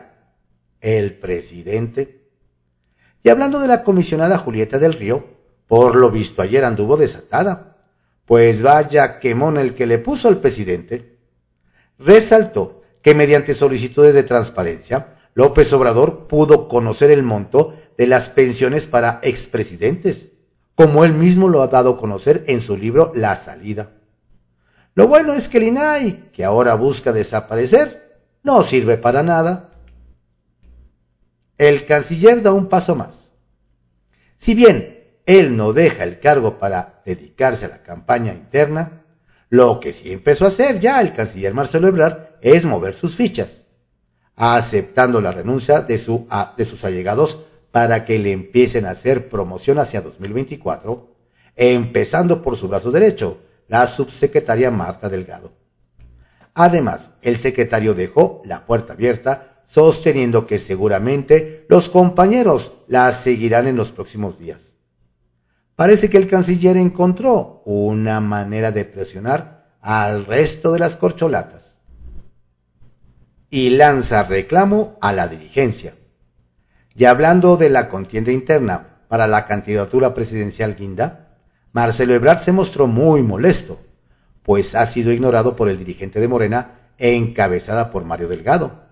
el 0.82 1.18
presidente. 1.18 2.30
Y 3.24 3.30
hablando 3.30 3.60
de 3.60 3.68
la 3.68 3.84
comisionada 3.84 4.38
Julieta 4.38 4.80
del 4.80 4.94
Río, 4.94 5.26
por 5.68 5.96
lo 5.96 6.10
visto 6.10 6.42
ayer 6.42 6.66
anduvo 6.66 6.98
desatada, 6.98 7.78
pues 8.26 8.62
vaya 8.62 9.20
quemón 9.20 9.58
el 9.58 9.74
que 9.74 9.86
le 9.86 10.00
puso 10.00 10.28
al 10.28 10.38
presidente. 10.38 11.18
Resaltó 12.00 12.82
que 13.02 13.14
mediante 13.14 13.54
solicitudes 13.54 14.14
de 14.14 14.24
transparencia, 14.24 15.16
López 15.34 15.72
Obrador 15.74 16.28
pudo 16.28 16.68
conocer 16.68 17.12
el 17.12 17.24
monto 17.24 17.76
de 17.98 18.08
las 18.08 18.30
pensiones 18.30 18.88
para 18.88 19.20
expresidentes, 19.24 20.30
como 20.76 21.06
él 21.06 21.14
mismo 21.14 21.50
lo 21.50 21.62
ha 21.62 21.68
dado 21.68 21.92
a 21.92 21.98
conocer 21.98 22.44
en 22.48 22.62
su 22.62 22.76
libro 22.78 23.12
La 23.16 23.36
Salida. 23.36 23.97
Lo 24.98 25.08
bueno 25.08 25.34
es 25.34 25.48
que 25.48 25.60
el 25.60 25.66
INAI, 25.66 26.32
que 26.34 26.44
ahora 26.44 26.74
busca 26.74 27.14
desaparecer, 27.14 28.18
no 28.42 28.64
sirve 28.64 28.98
para 28.98 29.22
nada. 29.22 29.70
El 31.60 31.86
canciller 31.86 32.42
da 32.42 32.52
un 32.52 32.68
paso 32.68 32.96
más. 32.96 33.30
Si 34.38 34.56
bien 34.56 35.06
él 35.28 35.56
no 35.56 35.72
deja 35.72 36.04
el 36.04 36.20
cargo 36.20 36.58
para 36.58 37.04
dedicarse 37.06 37.66
a 37.66 37.70
la 37.70 37.84
campaña 37.84 38.34
interna, 38.34 39.04
lo 39.50 39.80
que 39.80 39.94
sí 39.94 40.12
empezó 40.12 40.46
a 40.46 40.48
hacer 40.48 40.80
ya 40.80 41.00
el 41.00 41.14
canciller 41.14 41.54
Marcelo 41.54 41.88
Ebrard 41.90 42.30
es 42.42 42.66
mover 42.66 42.96
sus 42.96 43.16
fichas, 43.16 43.66
aceptando 44.36 45.22
la 45.22 45.32
renuncia 45.32 45.82
de, 45.82 46.00
su, 46.00 46.26
de 46.58 46.66
sus 46.66 46.84
allegados 46.84 47.46
para 47.70 48.04
que 48.04 48.18
le 48.18 48.32
empiecen 48.32 48.88
a 48.88 48.92
hacer 48.92 49.30
promoción 49.30 49.78
hacia 49.78 50.02
2024, 50.02 51.14
empezando 51.56 52.42
por 52.42 52.58
su 52.58 52.68
brazo 52.68 52.90
derecho, 52.90 53.42
la 53.68 53.88
subsecretaria 53.88 54.72
Marta 54.72 55.10
Delgado. 55.10 55.54
Además, 56.54 57.12
el 57.22 57.38
secretario 57.38 57.94
dejó 57.94 58.42
la 58.46 58.66
puerta 58.66 58.94
abierta, 58.94 59.64
sosteniendo 59.68 60.48
que 60.48 60.60
seguramente 60.60 61.66
los 61.70 61.90
compañeros 61.90 62.74
la 62.88 63.12
seguirán 63.12 63.68
en 63.68 63.76
los 63.76 63.92
próximos 63.92 64.40
días. 64.40 64.60
Parece 65.76 66.10
que 66.10 66.18
el 66.18 66.28
canciller 66.28 66.78
encontró 66.78 67.62
una 67.66 68.20
manera 68.20 68.72
de 68.72 68.86
presionar 68.86 69.76
al 69.82 70.26
resto 70.26 70.72
de 70.72 70.80
las 70.80 70.96
corcholatas. 70.96 71.78
Y 73.50 73.70
lanza 73.70 74.24
reclamo 74.24 74.98
a 75.02 75.14
la 75.14 75.28
dirigencia. 75.28 75.94
Y 76.96 77.06
hablando 77.06 77.58
de 77.58 77.70
la 77.70 77.90
contienda 77.90 78.32
interna 78.32 79.04
para 79.08 79.28
la 79.28 79.46
candidatura 79.46 80.16
presidencial 80.16 80.76
guinda, 80.76 81.27
Marcelo 81.78 82.16
Ebrard 82.16 82.40
se 82.40 82.52
mostró 82.52 82.88
muy 82.88 83.22
molesto, 83.22 83.80
pues 84.42 84.74
ha 84.74 84.88
sido 84.88 85.12
ignorado 85.12 85.56
por 85.56 85.70
el 85.70 85.78
dirigente 85.78 86.20
de 86.20 86.28
Morena 86.28 86.72
encabezada 86.98 87.92
por 87.92 88.04
Mario 88.04 88.28
Delgado, 88.28 88.86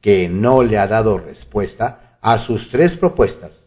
que 0.00 0.30
no 0.30 0.62
le 0.62 0.78
ha 0.78 0.86
dado 0.86 1.18
respuesta 1.18 2.16
a 2.22 2.38
sus 2.38 2.70
tres 2.70 2.96
propuestas, 2.96 3.66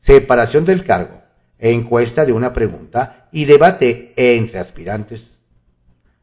separación 0.00 0.64
del 0.64 0.82
cargo, 0.82 1.22
encuesta 1.60 2.26
de 2.26 2.32
una 2.32 2.52
pregunta 2.52 3.28
y 3.30 3.44
debate 3.44 4.12
entre 4.16 4.58
aspirantes. 4.58 5.38